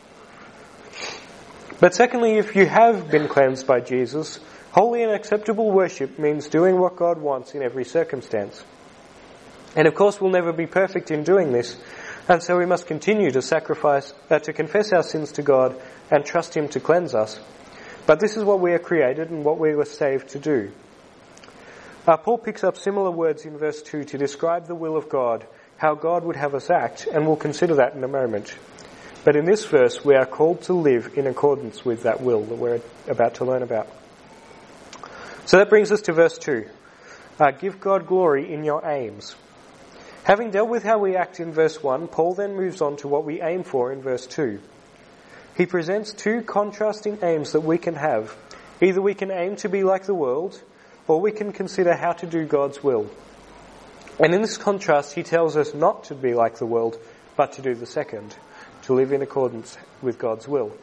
But 1.81 1.95
secondly, 1.95 2.39
if 2.39 2.57
you 2.57 2.67
have 2.67 3.11
been 3.11 3.29
cleansed 3.29 3.67
by 3.67 3.81
Jesus, 3.81 4.41
holy 4.77 5.03
and 5.03 5.11
acceptable 5.11 5.71
worship 5.71 6.19
means 6.19 6.49
doing 6.49 6.79
what 6.79 6.97
God 6.97 7.17
wants 7.19 7.55
in 7.55 7.63
every 7.63 7.85
circumstance. 7.87 8.63
And 9.75 9.89
of 9.89 9.95
course, 9.95 10.21
we'll 10.21 10.31
never 10.31 10.53
be 10.53 10.67
perfect 10.67 11.11
in 11.11 11.25
doing 11.25 11.51
this, 11.51 11.79
and 12.29 12.43
so 12.43 12.59
we 12.59 12.67
must 12.67 12.87
continue 12.87 13.31
to 13.31 13.41
sacrifice, 13.41 14.13
uh, 14.29 14.39
to 14.41 14.53
confess 14.53 14.93
our 14.93 15.03
sins 15.03 15.33
to 15.33 15.43
God 15.43 15.81
and 16.11 16.27
trust 16.27 16.55
Him 16.55 16.69
to 16.69 16.81
cleanse 16.81 17.15
us. 17.15 17.41
But 18.05 18.21
this 18.21 18.37
is 18.37 18.45
what 18.45 18.61
we 18.61 18.73
are 18.73 18.79
created 18.79 19.31
and 19.31 19.47
what 19.47 19.59
we 19.59 19.75
were 19.75 19.87
saved 19.87 20.29
to 20.31 20.39
do. 20.39 20.71
Uh, 22.07 22.19
Paul 22.19 22.37
picks 22.37 22.63
up 22.63 22.77
similar 22.77 23.11
words 23.11 23.47
in 23.47 23.57
verse 23.57 23.81
2 23.81 24.05
to 24.05 24.19
describe 24.19 24.67
the 24.67 24.75
will 24.75 24.99
of 24.99 25.09
God, 25.09 25.47
how 25.79 25.95
God 25.95 26.23
would 26.23 26.37
have 26.37 26.55
us 26.55 26.69
act, 26.69 27.09
and 27.11 27.27
we'll 27.27 27.37
consider 27.37 27.77
that 27.77 27.95
in 27.95 28.05
a 28.05 28.09
moment. 28.09 28.55
But 29.25 29.37
in 29.37 29.47
this 29.47 29.65
verse, 29.65 30.05
we 30.05 30.17
are 30.17 30.27
called 30.27 30.63
to 30.65 30.75
live 30.75 31.17
in 31.17 31.27
accordance 31.27 31.83
with 31.83 32.03
that 32.03 32.21
will 32.21 32.45
that 32.45 32.57
we're 32.57 32.83
about 33.09 33.37
to 33.37 33.47
learn 33.47 33.63
about. 33.63 33.89
So 35.47 35.59
that 35.59 35.71
brings 35.71 35.93
us 35.93 36.03
to 36.03 36.13
verse 36.13 36.39
2. 36.39 36.69
Uh, 37.39 37.51
give 37.53 37.79
God 37.79 38.09
glory 38.09 38.53
in 38.53 38.65
your 38.65 38.85
aims. 38.85 39.37
Having 40.25 40.51
dealt 40.51 40.69
with 40.69 40.83
how 40.83 40.99
we 40.99 41.15
act 41.15 41.39
in 41.39 41.53
verse 41.53 41.81
1, 41.81 42.09
Paul 42.09 42.35
then 42.35 42.57
moves 42.57 42.81
on 42.81 42.97
to 42.97 43.09
what 43.09 43.25
we 43.25 43.41
aim 43.41 43.63
for 43.63 43.93
in 43.93 44.03
verse 44.03 44.27
2. 44.27 44.61
He 45.57 45.67
presents 45.67 46.13
two 46.13 46.43
contrasting 46.43 47.19
aims 47.23 47.53
that 47.53 47.61
we 47.61 47.79
can 47.79 47.95
have. 47.95 48.37
Either 48.83 49.01
we 49.01 49.15
can 49.15 49.31
aim 49.31 49.55
to 49.57 49.69
be 49.69 49.85
like 49.85 50.05
the 50.05 50.15
world, 50.15 50.61
or 51.07 51.21
we 51.21 51.31
can 51.31 51.53
consider 51.53 51.95
how 51.95 52.13
to 52.15 52.27
do 52.27 52.45
God's 52.45 52.83
will. 52.83 53.09
And 54.19 54.35
in 54.35 54.43
this 54.43 54.57
contrast, 54.57 55.15
he 55.15 55.23
tells 55.23 55.57
us 55.57 55.75
not 55.75 56.05
to 56.05 56.17
be 56.17 56.35
like 56.35 56.59
the 56.59 56.67
world, 56.67 56.99
but 57.37 57.53
to 57.53 57.63
do 57.63 57.77
the 57.77 57.87
second, 57.87 58.35
to 58.83 58.95
live 58.95 59.13
in 59.13 59.23
accordance 59.23 59.79
with 60.03 60.19
God's 60.19 60.49
will. 60.49 60.77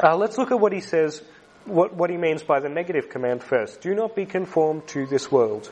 Uh, 0.00 0.16
let's 0.16 0.38
look 0.38 0.52
at 0.52 0.60
what 0.60 0.72
he 0.72 0.80
says, 0.80 1.20
what, 1.64 1.94
what 1.94 2.10
he 2.10 2.16
means 2.16 2.42
by 2.42 2.60
the 2.60 2.68
negative 2.68 3.08
command 3.08 3.42
first. 3.42 3.80
Do 3.80 3.94
not 3.94 4.16
be 4.16 4.26
conformed 4.26 4.86
to 4.88 5.06
this 5.06 5.30
world. 5.30 5.70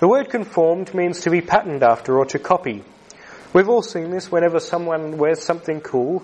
The 0.00 0.08
word 0.08 0.30
conformed 0.30 0.94
means 0.94 1.20
to 1.20 1.30
be 1.30 1.40
patterned 1.40 1.82
after 1.82 2.18
or 2.18 2.26
to 2.26 2.38
copy. 2.38 2.84
We've 3.52 3.68
all 3.68 3.82
seen 3.82 4.10
this 4.10 4.30
whenever 4.30 4.58
someone 4.58 5.16
wears 5.16 5.42
something 5.42 5.80
cool 5.80 6.22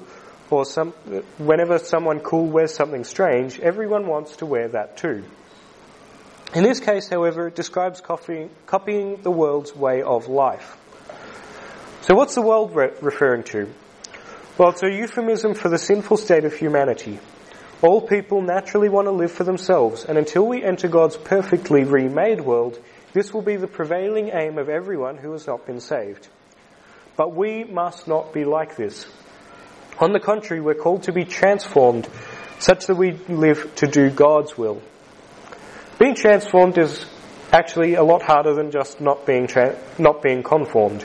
or 0.50 0.64
some, 0.64 0.90
whenever 1.38 1.78
someone 1.78 2.20
cool 2.20 2.46
wears 2.46 2.74
something 2.74 3.04
strange, 3.04 3.60
everyone 3.60 4.06
wants 4.06 4.36
to 4.36 4.46
wear 4.46 4.68
that 4.68 4.96
too. 4.96 5.24
In 6.52 6.64
this 6.64 6.80
case, 6.80 7.08
however, 7.08 7.46
it 7.46 7.54
describes 7.54 8.00
copying, 8.00 8.50
copying 8.66 9.22
the 9.22 9.30
world's 9.30 9.74
way 9.74 10.02
of 10.02 10.26
life. 10.26 10.76
So 12.02 12.16
what's 12.16 12.34
the 12.34 12.42
world 12.42 12.74
re- 12.74 12.90
referring 13.00 13.44
to? 13.44 13.72
Well, 14.58 14.70
it's 14.70 14.82
a 14.82 14.90
euphemism 14.90 15.54
for 15.54 15.68
the 15.68 15.78
sinful 15.78 16.16
state 16.16 16.44
of 16.44 16.54
humanity. 16.54 17.20
All 17.82 18.02
people 18.02 18.42
naturally 18.42 18.90
want 18.90 19.06
to 19.06 19.12
live 19.12 19.32
for 19.32 19.44
themselves, 19.44 20.04
and 20.04 20.18
until 20.18 20.46
we 20.46 20.62
enter 20.62 20.86
God's 20.86 21.16
perfectly 21.16 21.84
remade 21.84 22.40
world, 22.42 22.78
this 23.14 23.32
will 23.32 23.42
be 23.42 23.56
the 23.56 23.66
prevailing 23.66 24.30
aim 24.34 24.58
of 24.58 24.68
everyone 24.68 25.16
who 25.16 25.32
has 25.32 25.46
not 25.46 25.66
been 25.66 25.80
saved. 25.80 26.28
But 27.16 27.34
we 27.34 27.64
must 27.64 28.06
not 28.06 28.34
be 28.34 28.44
like 28.44 28.76
this. 28.76 29.06
On 29.98 30.12
the 30.12 30.20
contrary, 30.20 30.60
we're 30.60 30.74
called 30.74 31.04
to 31.04 31.12
be 31.12 31.24
transformed 31.24 32.06
such 32.58 32.86
that 32.86 32.96
we 32.96 33.12
live 33.28 33.74
to 33.76 33.86
do 33.86 34.10
God's 34.10 34.58
will. 34.58 34.82
Being 35.98 36.14
transformed 36.14 36.76
is 36.76 37.04
actually 37.50 37.94
a 37.94 38.02
lot 38.02 38.22
harder 38.22 38.54
than 38.54 38.70
just 38.70 39.00
not 39.00 39.26
being 39.26 39.46
tra- 39.46 39.78
not 39.98 40.22
being 40.22 40.42
conformed. 40.42 41.04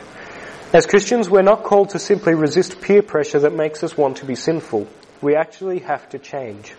As 0.74 0.86
Christians, 0.86 1.30
we're 1.30 1.42
not 1.42 1.64
called 1.64 1.90
to 1.92 2.00
simply 2.00 2.36
resist 2.36 2.82
peer 2.82 3.02
pressure 3.02 3.40
that 3.40 3.54
makes 3.54 3.84
us 3.84 3.98
want 3.98 4.18
to 4.18 4.26
be 4.26 4.36
sinful. 4.36 4.88
We 5.22 5.36
actually 5.36 5.80
have 5.80 6.10
to 6.10 6.20
change. 6.20 6.74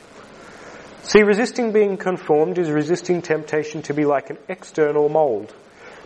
See, 1.03 1.23
resisting 1.23 1.73
being 1.73 1.97
conformed 1.97 2.59
is 2.59 2.71
resisting 2.71 3.23
temptation 3.23 3.83
to 3.83 3.95
be 3.95 4.05
like 4.05 4.31
an 4.31 4.39
external 4.49 5.09
mold. 5.09 5.55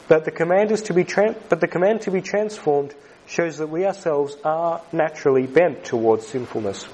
But 0.08 0.24
the 0.24 0.30
command 0.30 0.72
is 0.72 0.82
to 0.82 0.94
be 0.94 1.04
but 1.04 1.60
the 1.60 1.68
command 1.68 2.02
to 2.02 2.10
be 2.10 2.20
transformed 2.20 2.94
shows 3.26 3.58
that 3.58 3.68
we 3.68 3.86
ourselves 3.86 4.36
are 4.44 4.82
naturally 4.92 5.46
bent 5.46 5.84
towards 5.84 6.26
sinfulness. 6.26 6.86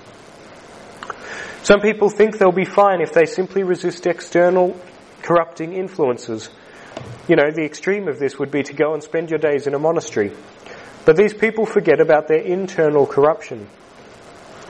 Some 1.62 1.80
people 1.80 2.10
think 2.10 2.38
they'll 2.38 2.52
be 2.52 2.64
fine 2.64 3.00
if 3.00 3.12
they 3.12 3.26
simply 3.26 3.64
resist 3.64 4.06
external 4.06 4.78
corrupting 5.22 5.72
influences. 5.72 6.48
You 7.26 7.34
know, 7.34 7.50
the 7.50 7.64
extreme 7.64 8.06
of 8.06 8.20
this 8.20 8.38
would 8.38 8.52
be 8.52 8.62
to 8.62 8.72
go 8.72 8.94
and 8.94 9.02
spend 9.02 9.30
your 9.30 9.40
days 9.40 9.66
in 9.66 9.74
a 9.74 9.78
monastery. 9.78 10.32
But 11.04 11.16
these 11.16 11.34
people 11.34 11.66
forget 11.66 12.00
about 12.00 12.28
their 12.28 12.40
internal 12.40 13.06
corruption. 13.06 13.66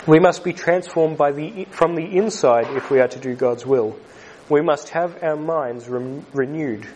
We 0.07 0.21
must 0.21 0.45
be 0.45 0.53
transformed 0.53 1.19
by 1.19 1.33
the, 1.33 1.65
from 1.73 1.97
the 1.97 2.05
inside 2.17 2.77
if 2.77 2.91
we 2.91 3.01
are 3.01 3.09
to 3.09 3.19
do 3.19 3.35
God's 3.35 3.67
will. 3.67 3.99
We 4.49 4.61
must 4.61 4.91
have 4.91 5.21
our 5.21 5.35
minds 5.35 5.89
re- 5.89 6.23
renewed. 6.33 6.87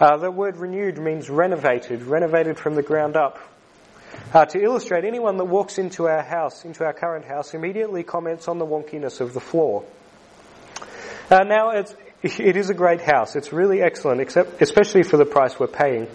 Uh, 0.00 0.16
the 0.16 0.30
word 0.30 0.56
renewed 0.56 0.98
means 0.98 1.30
renovated, 1.30 2.02
renovated 2.02 2.58
from 2.58 2.74
the 2.74 2.82
ground 2.82 3.16
up. 3.16 3.38
Uh, 4.34 4.46
to 4.46 4.60
illustrate, 4.60 5.04
anyone 5.04 5.36
that 5.36 5.44
walks 5.44 5.78
into 5.78 6.08
our 6.08 6.22
house, 6.22 6.64
into 6.64 6.84
our 6.84 6.92
current 6.92 7.24
house, 7.24 7.54
immediately 7.54 8.02
comments 8.02 8.48
on 8.48 8.58
the 8.58 8.66
wonkiness 8.66 9.20
of 9.20 9.32
the 9.32 9.40
floor. 9.40 9.84
Uh, 11.30 11.44
now, 11.44 11.70
it's, 11.70 11.94
it 12.22 12.56
is 12.56 12.68
a 12.68 12.74
great 12.74 13.00
house. 13.00 13.36
It's 13.36 13.52
really 13.52 13.80
excellent, 13.80 14.20
except, 14.20 14.60
especially 14.60 15.04
for 15.04 15.18
the 15.18 15.24
price 15.24 15.60
we're 15.60 15.68
paying. 15.68 16.08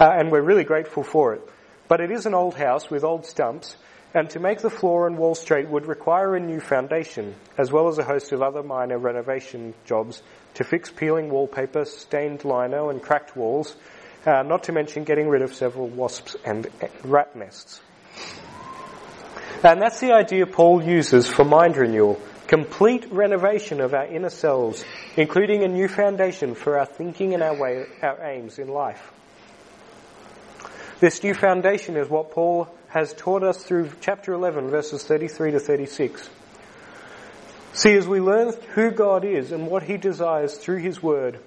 Uh, 0.00 0.10
and 0.10 0.30
we're 0.30 0.40
really 0.42 0.64
grateful 0.64 1.02
for 1.02 1.34
it. 1.34 1.42
But 1.88 2.00
it 2.00 2.10
is 2.10 2.24
an 2.24 2.32
old 2.32 2.54
house 2.54 2.88
with 2.90 3.04
old 3.04 3.26
stumps, 3.26 3.76
and 4.14 4.28
to 4.30 4.40
make 4.40 4.60
the 4.60 4.70
floor 4.70 5.06
and 5.06 5.16
wall 5.16 5.34
straight 5.34 5.68
would 5.68 5.86
require 5.86 6.34
a 6.34 6.40
new 6.40 6.60
foundation, 6.60 7.34
as 7.56 7.72
well 7.72 7.88
as 7.88 7.98
a 7.98 8.04
host 8.04 8.32
of 8.32 8.42
other 8.42 8.62
minor 8.62 8.98
renovation 8.98 9.74
jobs 9.84 10.22
to 10.54 10.64
fix 10.64 10.90
peeling 10.90 11.30
wallpaper, 11.30 11.84
stained 11.84 12.44
lino, 12.44 12.90
and 12.90 13.02
cracked 13.02 13.36
walls, 13.36 13.74
uh, 14.26 14.42
not 14.42 14.64
to 14.64 14.72
mention 14.72 15.04
getting 15.04 15.28
rid 15.28 15.42
of 15.42 15.54
several 15.54 15.88
wasps 15.88 16.36
and 16.44 16.66
rat 17.04 17.34
nests. 17.34 17.80
And 19.64 19.80
that's 19.80 20.00
the 20.00 20.12
idea 20.12 20.46
Paul 20.46 20.82
uses 20.82 21.28
for 21.28 21.44
mind 21.44 21.76
renewal. 21.76 22.20
Complete 22.48 23.10
renovation 23.10 23.80
of 23.80 23.94
our 23.94 24.06
inner 24.06 24.28
selves, 24.28 24.84
including 25.16 25.62
a 25.62 25.68
new 25.68 25.88
foundation 25.88 26.54
for 26.54 26.78
our 26.78 26.84
thinking 26.84 27.32
and 27.32 27.42
our, 27.42 27.56
way, 27.56 27.86
our 28.02 28.20
aims 28.22 28.58
in 28.58 28.68
life. 28.68 29.10
This 31.00 31.22
new 31.22 31.32
foundation 31.34 31.96
is 31.96 32.08
what 32.08 32.30
Paul 32.32 32.68
has 32.92 33.14
taught 33.14 33.42
us 33.42 33.56
through 33.62 33.90
chapter 34.02 34.34
11, 34.34 34.68
verses 34.68 35.02
33 35.02 35.52
to 35.52 35.58
36. 35.58 36.28
See, 37.72 37.94
as 37.94 38.06
we 38.06 38.20
learn 38.20 38.52
who 38.74 38.90
God 38.90 39.24
is 39.24 39.50
and 39.50 39.66
what 39.66 39.82
He 39.82 39.96
desires 39.96 40.58
through 40.58 40.80
His 40.80 41.02
Word, 41.02 41.40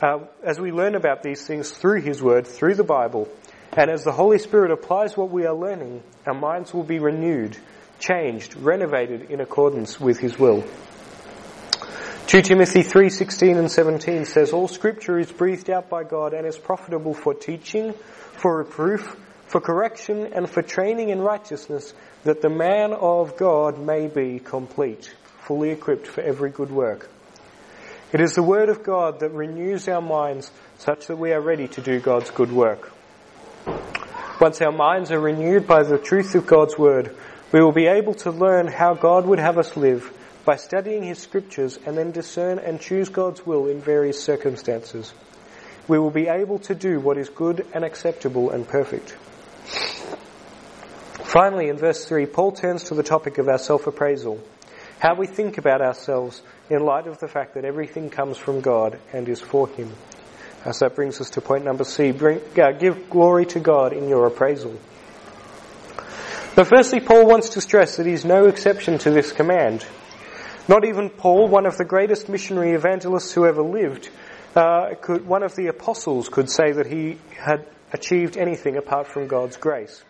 uh, 0.00 0.20
as 0.42 0.58
we 0.58 0.72
learn 0.72 0.94
about 0.94 1.22
these 1.22 1.46
things 1.46 1.70
through 1.70 2.00
His 2.00 2.22
Word, 2.22 2.46
through 2.46 2.76
the 2.76 2.84
Bible, 2.84 3.28
and 3.76 3.90
as 3.90 4.04
the 4.04 4.12
Holy 4.12 4.38
Spirit 4.38 4.70
applies 4.70 5.18
what 5.18 5.30
we 5.30 5.44
are 5.44 5.54
learning, 5.54 6.02
our 6.26 6.32
minds 6.32 6.72
will 6.72 6.82
be 6.82 6.98
renewed, 6.98 7.58
changed, 7.98 8.56
renovated 8.56 9.30
in 9.30 9.42
accordance 9.42 10.00
with 10.00 10.18
His 10.18 10.38
will. 10.38 10.64
2 12.26 12.40
Timothy 12.40 12.82
3:16 12.82 13.58
and 13.58 13.70
17 13.70 14.24
says 14.24 14.54
all 14.54 14.66
scripture 14.66 15.18
is 15.18 15.30
breathed 15.30 15.68
out 15.68 15.90
by 15.90 16.04
God 16.04 16.32
and 16.32 16.46
is 16.46 16.56
profitable 16.56 17.12
for 17.12 17.34
teaching, 17.34 17.92
for 18.32 18.56
reproof, 18.56 19.14
for 19.50 19.60
correction, 19.60 20.32
and 20.32 20.48
for 20.48 20.62
training 20.62 21.08
in 21.08 21.20
righteousness, 21.20 21.92
that 22.22 22.40
the 22.40 22.48
man 22.48 22.92
of 22.92 23.36
God 23.36 23.80
may 23.80 24.06
be 24.06 24.38
complete, 24.38 25.12
fully 25.40 25.70
equipped 25.70 26.06
for 26.06 26.20
every 26.20 26.50
good 26.50 26.70
work. 26.70 27.10
It 28.12 28.20
is 28.20 28.34
the 28.34 28.44
Word 28.44 28.68
of 28.68 28.84
God 28.84 29.18
that 29.20 29.30
renews 29.30 29.88
our 29.88 30.00
minds 30.00 30.52
such 30.78 31.08
that 31.08 31.16
we 31.16 31.32
are 31.32 31.40
ready 31.40 31.66
to 31.66 31.80
do 31.80 31.98
God's 31.98 32.30
good 32.30 32.52
work. 32.52 32.92
Once 34.40 34.60
our 34.62 34.70
minds 34.70 35.10
are 35.10 35.18
renewed 35.18 35.66
by 35.66 35.82
the 35.82 35.98
truth 35.98 36.36
of 36.36 36.46
God's 36.46 36.78
Word, 36.78 37.16
we 37.50 37.60
will 37.60 37.72
be 37.72 37.88
able 37.88 38.14
to 38.14 38.30
learn 38.30 38.68
how 38.68 38.94
God 38.94 39.26
would 39.26 39.40
have 39.40 39.58
us 39.58 39.76
live 39.76 40.16
by 40.44 40.54
studying 40.54 41.02
His 41.02 41.18
Scriptures 41.18 41.76
and 41.84 41.98
then 41.98 42.12
discern 42.12 42.60
and 42.60 42.80
choose 42.80 43.08
God's 43.08 43.44
will 43.44 43.66
in 43.66 43.80
various 43.80 44.22
circumstances 44.22 45.12
we 45.90 45.98
will 45.98 46.12
be 46.12 46.28
able 46.28 46.60
to 46.60 46.74
do 46.74 47.00
what 47.00 47.18
is 47.18 47.28
good 47.28 47.66
and 47.74 47.84
acceptable 47.84 48.50
and 48.50 48.66
perfect. 48.68 49.16
Finally, 51.24 51.68
in 51.68 51.76
verse 51.76 52.04
3, 52.06 52.26
Paul 52.26 52.52
turns 52.52 52.84
to 52.84 52.94
the 52.94 53.02
topic 53.02 53.38
of 53.38 53.48
our 53.48 53.58
self-appraisal. 53.58 54.40
How 54.98 55.14
we 55.14 55.26
think 55.26 55.58
about 55.58 55.80
ourselves 55.80 56.42
in 56.68 56.84
light 56.84 57.06
of 57.06 57.18
the 57.18 57.28
fact 57.28 57.54
that 57.54 57.64
everything 57.64 58.10
comes 58.10 58.36
from 58.36 58.60
God 58.60 58.98
and 59.12 59.28
is 59.28 59.40
for 59.40 59.68
Him. 59.68 59.92
So 60.64 60.86
that 60.86 60.94
brings 60.94 61.20
us 61.20 61.30
to 61.30 61.40
point 61.40 61.64
number 61.64 61.84
C. 61.84 62.12
Bring, 62.12 62.40
uh, 62.60 62.72
give 62.72 63.08
glory 63.08 63.46
to 63.46 63.60
God 63.60 63.92
in 63.92 64.08
your 64.08 64.26
appraisal. 64.26 64.78
But 66.54 66.66
firstly, 66.66 67.00
Paul 67.00 67.26
wants 67.26 67.50
to 67.50 67.60
stress 67.60 67.96
that 67.96 68.06
he's 68.06 68.24
no 68.24 68.46
exception 68.46 68.98
to 68.98 69.10
this 69.10 69.32
command. 69.32 69.86
Not 70.68 70.84
even 70.84 71.08
Paul, 71.08 71.48
one 71.48 71.64
of 71.64 71.78
the 71.78 71.84
greatest 71.84 72.28
missionary 72.28 72.72
evangelists 72.72 73.32
who 73.32 73.46
ever 73.46 73.62
lived, 73.62 74.10
uh, 74.54 74.94
could, 75.00 75.26
one 75.26 75.42
of 75.42 75.56
the 75.56 75.68
apostles 75.68 76.28
could 76.28 76.50
say 76.50 76.72
that 76.72 76.86
he 76.86 77.18
had 77.34 77.66
achieved 77.92 78.36
anything 78.36 78.76
apart 78.76 79.06
from 79.06 79.26
God's 79.26 79.56
grace. 79.56 80.02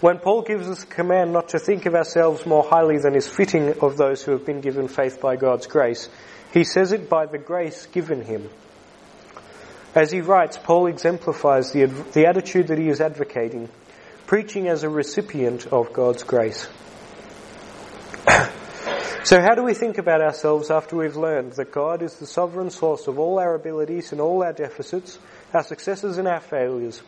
When 0.00 0.18
Paul 0.18 0.42
gives 0.42 0.66
us 0.66 0.82
a 0.82 0.86
command 0.86 1.32
not 1.32 1.50
to 1.50 1.58
think 1.58 1.84
of 1.84 1.94
ourselves 1.94 2.46
more 2.46 2.64
highly 2.64 2.98
than 2.98 3.14
is 3.14 3.28
fitting 3.28 3.80
of 3.80 3.98
those 3.98 4.22
who 4.22 4.32
have 4.32 4.46
been 4.46 4.62
given 4.62 4.88
faith 4.88 5.20
by 5.20 5.36
God's 5.36 5.66
grace, 5.66 6.08
he 6.52 6.64
says 6.64 6.92
it 6.92 7.10
by 7.10 7.26
the 7.26 7.38
grace 7.38 7.86
given 7.86 8.22
him. 8.22 8.48
As 9.94 10.10
he 10.10 10.20
writes, 10.20 10.56
Paul 10.56 10.86
exemplifies 10.86 11.72
the, 11.72 11.84
the 11.84 12.26
attitude 12.26 12.68
that 12.68 12.78
he 12.78 12.88
is 12.88 13.00
advocating, 13.00 13.68
preaching 14.26 14.68
as 14.68 14.84
a 14.84 14.88
recipient 14.88 15.66
of 15.66 15.92
God's 15.92 16.22
grace. 16.22 16.68
So 19.22 19.38
how 19.38 19.54
do 19.54 19.62
we 19.62 19.74
think 19.74 19.98
about 19.98 20.22
ourselves 20.22 20.70
after 20.70 20.96
we've 20.96 21.14
learned 21.14 21.52
that 21.52 21.72
God 21.72 22.00
is 22.00 22.14
the 22.14 22.26
sovereign 22.26 22.70
source 22.70 23.06
of 23.06 23.18
all 23.18 23.38
our 23.38 23.54
abilities 23.54 24.12
and 24.12 24.20
all 24.20 24.42
our 24.42 24.54
deficits, 24.54 25.18
our 25.54 25.62
successes 25.62 26.18
and 26.18 26.28
our 26.28 26.40
failures? 26.40 27.02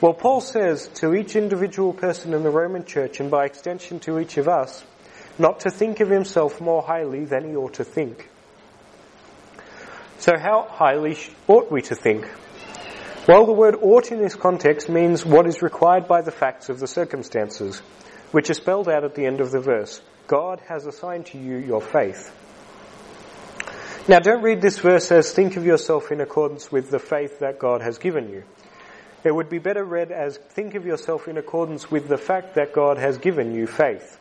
Well, 0.00 0.14
Paul 0.14 0.40
says 0.40 0.88
to 0.94 1.14
each 1.14 1.36
individual 1.36 1.92
person 1.92 2.34
in 2.34 2.42
the 2.42 2.50
Roman 2.50 2.84
church 2.84 3.20
and 3.20 3.30
by 3.30 3.46
extension 3.46 4.00
to 4.00 4.18
each 4.18 4.36
of 4.36 4.48
us, 4.48 4.84
not 5.38 5.60
to 5.60 5.70
think 5.70 6.00
of 6.00 6.10
himself 6.10 6.60
more 6.60 6.82
highly 6.82 7.24
than 7.24 7.48
he 7.48 7.56
ought 7.56 7.74
to 7.74 7.84
think. 7.84 8.28
So 10.18 10.36
how 10.38 10.66
highly 10.70 11.16
ought 11.48 11.70
we 11.70 11.82
to 11.82 11.94
think? 11.94 12.28
Well, 13.26 13.46
the 13.46 13.52
word 13.52 13.76
ought 13.80 14.12
in 14.12 14.18
this 14.18 14.34
context 14.34 14.88
means 14.88 15.24
what 15.24 15.46
is 15.46 15.62
required 15.62 16.06
by 16.06 16.20
the 16.20 16.30
facts 16.30 16.68
of 16.68 16.78
the 16.78 16.86
circumstances, 16.86 17.80
which 18.30 18.50
are 18.50 18.54
spelled 18.54 18.88
out 18.88 19.04
at 19.04 19.14
the 19.14 19.24
end 19.24 19.40
of 19.40 19.50
the 19.50 19.60
verse. 19.60 20.02
God 20.26 20.60
has 20.68 20.86
assigned 20.86 21.26
to 21.26 21.38
you 21.38 21.56
your 21.56 21.80
faith. 21.80 22.34
Now 24.06 24.18
don't 24.18 24.42
read 24.42 24.60
this 24.60 24.80
verse 24.80 25.10
as 25.10 25.32
think 25.32 25.56
of 25.56 25.64
yourself 25.64 26.12
in 26.12 26.20
accordance 26.20 26.70
with 26.70 26.90
the 26.90 26.98
faith 26.98 27.38
that 27.38 27.58
God 27.58 27.80
has 27.80 27.96
given 27.96 28.28
you. 28.28 28.44
It 29.24 29.34
would 29.34 29.48
be 29.48 29.58
better 29.58 29.82
read 29.82 30.12
as 30.12 30.36
think 30.36 30.74
of 30.74 30.84
yourself 30.84 31.26
in 31.26 31.38
accordance 31.38 31.90
with 31.90 32.08
the 32.08 32.18
fact 32.18 32.56
that 32.56 32.74
God 32.74 32.98
has 32.98 33.16
given 33.16 33.54
you 33.54 33.66
faith. 33.66 34.18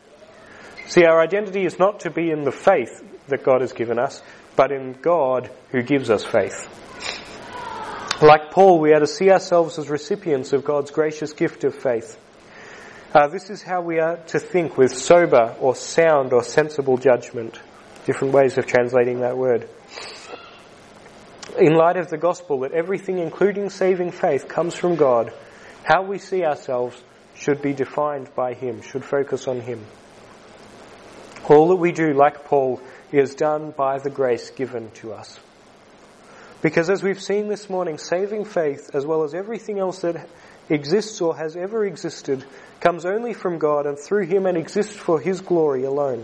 See, 0.88 1.04
our 1.04 1.20
identity 1.20 1.66
is 1.66 1.80
not 1.80 2.02
to 2.02 2.10
be 2.10 2.32
in 2.32 2.46
the 2.46 2.52
faith 2.52 3.04
that 3.28 3.44
God 3.44 3.60
has 3.60 3.74
given 3.74 4.00
us, 4.00 4.24
but 4.56 4.72
in 4.72 4.94
God 4.94 5.52
who 5.72 5.82
gives 5.82 6.10
us 6.10 6.24
faith. 6.24 6.70
Like 8.22 8.52
Paul, 8.52 8.80
we 8.80 8.94
are 8.94 9.02
to 9.02 9.08
see 9.08 9.32
ourselves 9.32 9.78
as 9.78 9.90
recipients 9.90 10.54
of 10.54 10.64
God's 10.64 10.92
gracious 10.92 11.34
gift 11.34 11.66
of 11.66 11.76
faith. 11.76 12.18
Uh, 13.14 13.28
this 13.28 13.50
is 13.50 13.62
how 13.62 13.82
we 13.82 14.00
are 14.00 14.16
to 14.28 14.40
think 14.40 14.78
with 14.78 14.96
sober 14.96 15.58
or 15.60 15.76
sound 15.76 16.32
or 16.32 16.42
sensible 16.42 16.96
judgment. 16.96 17.60
Different 18.06 18.34
ways 18.34 18.58
of 18.58 18.66
translating 18.66 19.22
that 19.22 19.38
word. 19.38 19.70
In 21.58 21.74
light 21.74 21.98
of 21.98 22.10
the 22.10 22.18
gospel 22.18 22.62
that 22.62 22.74
everything, 22.74 23.20
including 23.20 23.70
saving 23.70 24.12
faith, 24.12 24.48
comes 24.48 24.76
from 24.76 24.96
God, 24.96 25.32
how 25.84 26.04
we 26.04 26.18
see 26.18 26.44
ourselves 26.44 27.02
should 27.36 27.62
be 27.62 27.74
defined 27.74 28.34
by 28.36 28.54
Him, 28.54 28.82
should 28.82 29.06
focus 29.06 29.48
on 29.48 29.62
Him. 29.62 29.86
All 31.50 31.70
that 31.70 31.76
we 31.76 31.92
do, 31.92 32.14
like 32.14 32.46
Paul, 32.46 32.82
is 33.12 33.36
done 33.36 33.72
by 33.72 34.00
the 34.00 34.10
grace 34.10 34.50
given 34.52 34.90
to 34.96 35.14
us. 35.14 35.40
Because 36.62 36.90
as 36.90 37.04
we've 37.04 37.22
seen 37.22 37.50
this 37.50 37.70
morning, 37.70 37.98
saving 37.98 38.46
faith, 38.46 38.92
as 38.94 39.06
well 39.06 39.24
as 39.24 39.34
everything 39.34 39.80
else 39.80 40.00
that 40.00 40.28
exists 40.70 41.20
or 41.20 41.36
has 41.36 41.58
ever 41.58 41.86
existed, 41.86 42.44
comes 42.80 43.06
only 43.06 43.34
from 43.34 43.60
God 43.60 43.86
and 43.86 44.00
through 44.00 44.26
Him 44.26 44.46
and 44.46 44.58
exists 44.58 44.96
for 44.96 45.20
His 45.20 45.42
glory 45.42 45.84
alone. 45.84 46.24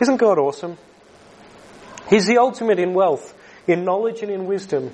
Isn't 0.00 0.16
God 0.16 0.38
awesome? 0.38 0.76
He's 2.08 2.26
the 2.26 2.38
ultimate 2.38 2.78
in 2.78 2.94
wealth, 2.94 3.34
in 3.66 3.84
knowledge 3.84 4.22
and 4.22 4.30
in 4.30 4.46
wisdom, 4.46 4.92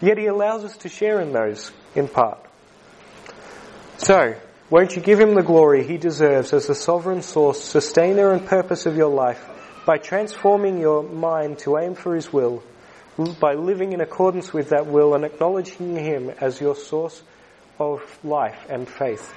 yet 0.00 0.18
He 0.18 0.26
allows 0.26 0.64
us 0.64 0.76
to 0.78 0.88
share 0.88 1.20
in 1.20 1.32
those 1.32 1.70
in 1.94 2.08
part. 2.08 2.38
So, 3.98 4.34
won't 4.70 4.96
you 4.96 5.02
give 5.02 5.20
Him 5.20 5.34
the 5.34 5.42
glory 5.42 5.86
He 5.86 5.98
deserves 5.98 6.52
as 6.52 6.66
the 6.66 6.74
sovereign 6.74 7.22
source, 7.22 7.62
sustainer 7.62 8.32
and 8.32 8.44
purpose 8.46 8.86
of 8.86 8.96
your 8.96 9.10
life 9.10 9.44
by 9.86 9.98
transforming 9.98 10.78
your 10.78 11.02
mind 11.02 11.58
to 11.60 11.78
aim 11.78 11.94
for 11.94 12.14
His 12.14 12.32
will 12.32 12.62
by 13.40 13.54
living 13.54 13.92
in 13.92 14.00
accordance 14.00 14.52
with 14.52 14.68
that 14.68 14.86
will 14.86 15.14
and 15.14 15.24
acknowledging 15.24 15.96
Him 15.96 16.30
as 16.40 16.60
your 16.60 16.76
source 16.76 17.20
of 17.78 18.00
life 18.24 18.66
and 18.68 18.88
faith. 18.88 19.32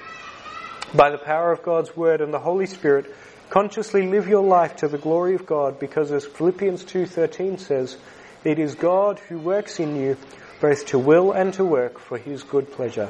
By 0.94 1.10
the 1.10 1.18
power 1.18 1.52
of 1.52 1.64
God's 1.64 1.96
Word 1.96 2.22
and 2.22 2.34
the 2.34 2.40
Holy 2.40 2.68
Spirit, 2.68 3.14
consciously 3.52 4.08
live 4.08 4.30
your 4.30 4.44
life 4.44 4.78
to 4.78 4.88
the 4.88 4.98
glory 4.98 5.36
of 5.36 5.46
God 5.46 5.78
because 5.78 6.12
as 6.12 6.26
Philippians 6.26 6.86
2.13 6.86 7.60
says, 7.60 7.98
it 8.46 8.58
is 8.58 8.76
God 8.76 9.20
who 9.20 9.38
works 9.38 9.80
in 9.80 9.98
you 9.98 10.18
both 10.62 10.86
to 10.88 10.98
will 10.98 11.34
and 11.34 11.54
to 11.56 11.66
work 11.66 12.00
for 12.00 12.18
His 12.18 12.44
good 12.44 12.72
pleasure. 12.72 13.10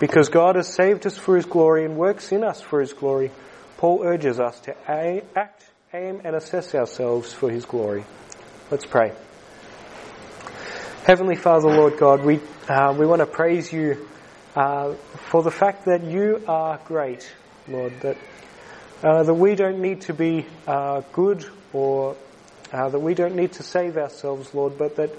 Because 0.00 0.30
God 0.30 0.56
has 0.56 0.72
saved 0.72 1.06
us 1.06 1.18
for 1.18 1.36
His 1.36 1.44
glory 1.44 1.84
and 1.84 1.96
works 1.96 2.32
in 2.32 2.42
us 2.42 2.62
for 2.62 2.80
His 2.80 2.94
glory, 2.94 3.30
Paul 3.76 4.02
urges 4.02 4.40
us 4.40 4.58
to 4.60 4.74
act, 4.90 5.68
aim 5.92 6.22
and 6.24 6.34
assess 6.34 6.74
ourselves 6.74 7.32
for 7.32 7.50
His 7.50 7.66
glory. 7.66 8.04
Let's 8.70 8.86
pray. 8.86 9.12
Heavenly 11.04 11.36
Father, 11.36 11.68
Lord 11.68 11.98
God, 11.98 12.24
we, 12.24 12.40
uh, 12.68 12.94
we 12.98 13.04
want 13.04 13.20
to 13.20 13.26
praise 13.26 13.70
you 13.72 14.08
uh, 14.56 14.94
for 15.30 15.42
the 15.42 15.50
fact 15.50 15.84
that 15.84 16.02
you 16.02 16.42
are 16.48 16.80
great, 16.86 17.30
Lord, 17.68 17.92
that, 18.00 18.16
uh, 19.02 19.22
that 19.22 19.34
we 19.34 19.54
don't 19.54 19.80
need 19.80 20.02
to 20.02 20.14
be 20.14 20.46
uh, 20.66 21.02
good 21.12 21.44
or 21.72 22.16
uh, 22.72 22.88
that 22.88 22.98
we 22.98 23.14
don't 23.14 23.34
need 23.34 23.52
to 23.52 23.62
save 23.62 23.96
ourselves, 23.96 24.52
Lord, 24.54 24.76
but 24.76 24.96
that, 24.96 25.10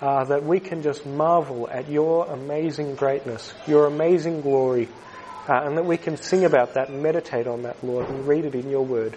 uh, 0.00 0.24
that 0.24 0.44
we 0.44 0.60
can 0.60 0.82
just 0.82 1.06
marvel 1.06 1.68
at 1.68 1.88
your 1.88 2.26
amazing 2.26 2.94
greatness, 2.96 3.52
your 3.66 3.86
amazing 3.86 4.40
glory, 4.40 4.88
and 5.48 5.76
that 5.76 5.84
we 5.86 5.96
can 5.96 6.16
sing 6.16 6.44
about 6.44 6.74
that 6.74 6.90
and 6.90 7.02
meditate 7.02 7.46
on 7.46 7.62
that, 7.62 7.82
Lord, 7.82 8.08
and 8.08 8.26
read 8.26 8.44
it 8.44 8.54
in 8.54 8.70
your 8.70 8.84
word. 8.84 9.16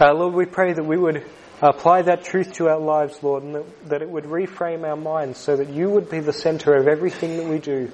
Lord, 0.00 0.34
we 0.34 0.44
pray 0.44 0.72
that 0.72 0.84
we 0.84 0.98
would 0.98 1.24
apply 1.62 2.02
that 2.02 2.24
truth 2.24 2.54
to 2.54 2.68
our 2.68 2.78
lives, 2.78 3.22
Lord, 3.22 3.42
and 3.42 3.54
that, 3.54 3.88
that, 3.88 4.02
it 4.02 4.10
would 4.10 4.24
reframe 4.24 4.86
our 4.86 4.96
minds 4.96 5.38
so 5.38 5.56
that 5.56 5.70
you 5.70 5.88
would 5.88 6.10
be 6.10 6.20
the 6.20 6.32
center 6.32 6.74
of 6.74 6.86
everything 6.86 7.38
that 7.38 7.46
we 7.46 7.58
do, 7.58 7.90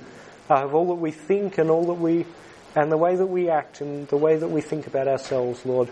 uh, 0.51 0.65
of 0.65 0.75
all 0.75 0.89
that 0.89 0.95
we 0.95 1.13
think 1.13 1.59
and 1.59 1.71
all 1.71 1.87
that 1.87 1.95
we, 2.01 2.27
and 2.75 2.91
the 2.91 2.97
way 2.97 3.17
that 3.17 3.27
we 3.27 3.51
act 3.51 3.81
and 3.81 4.09
the 4.09 4.17
way 4.17 4.37
that 4.37 4.49
we 4.49 4.61
think 4.61 4.87
about 4.87 5.09
ourselves, 5.09 5.65
Lord. 5.65 5.91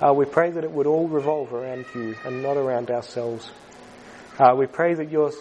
Uh, 0.00 0.12
we 0.12 0.24
pray 0.24 0.50
that 0.50 0.62
it 0.62 0.70
would 0.70 0.86
all 0.86 1.08
revolve 1.08 1.52
around 1.52 1.86
you 1.94 2.14
and 2.24 2.42
not 2.42 2.56
around 2.56 2.90
ourselves. 2.90 3.50
Uh, 4.38 4.54
we 4.56 4.66
pray 4.66 4.94
that 4.94 5.10
your, 5.10 5.32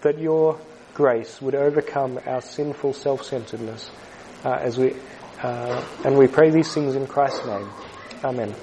that 0.00 0.18
your 0.18 0.58
grace 0.94 1.40
would 1.40 1.54
overcome 1.54 2.18
our 2.26 2.40
sinful 2.40 2.92
self-centeredness 2.92 3.90
uh, 4.44 4.58
as 4.60 4.76
we, 4.76 4.94
uh, 5.42 5.84
and 6.04 6.18
we 6.18 6.26
pray 6.26 6.50
these 6.50 6.72
things 6.74 6.96
in 6.96 7.06
Christ's 7.06 7.46
name. 7.46 7.68
Amen. 8.24 8.54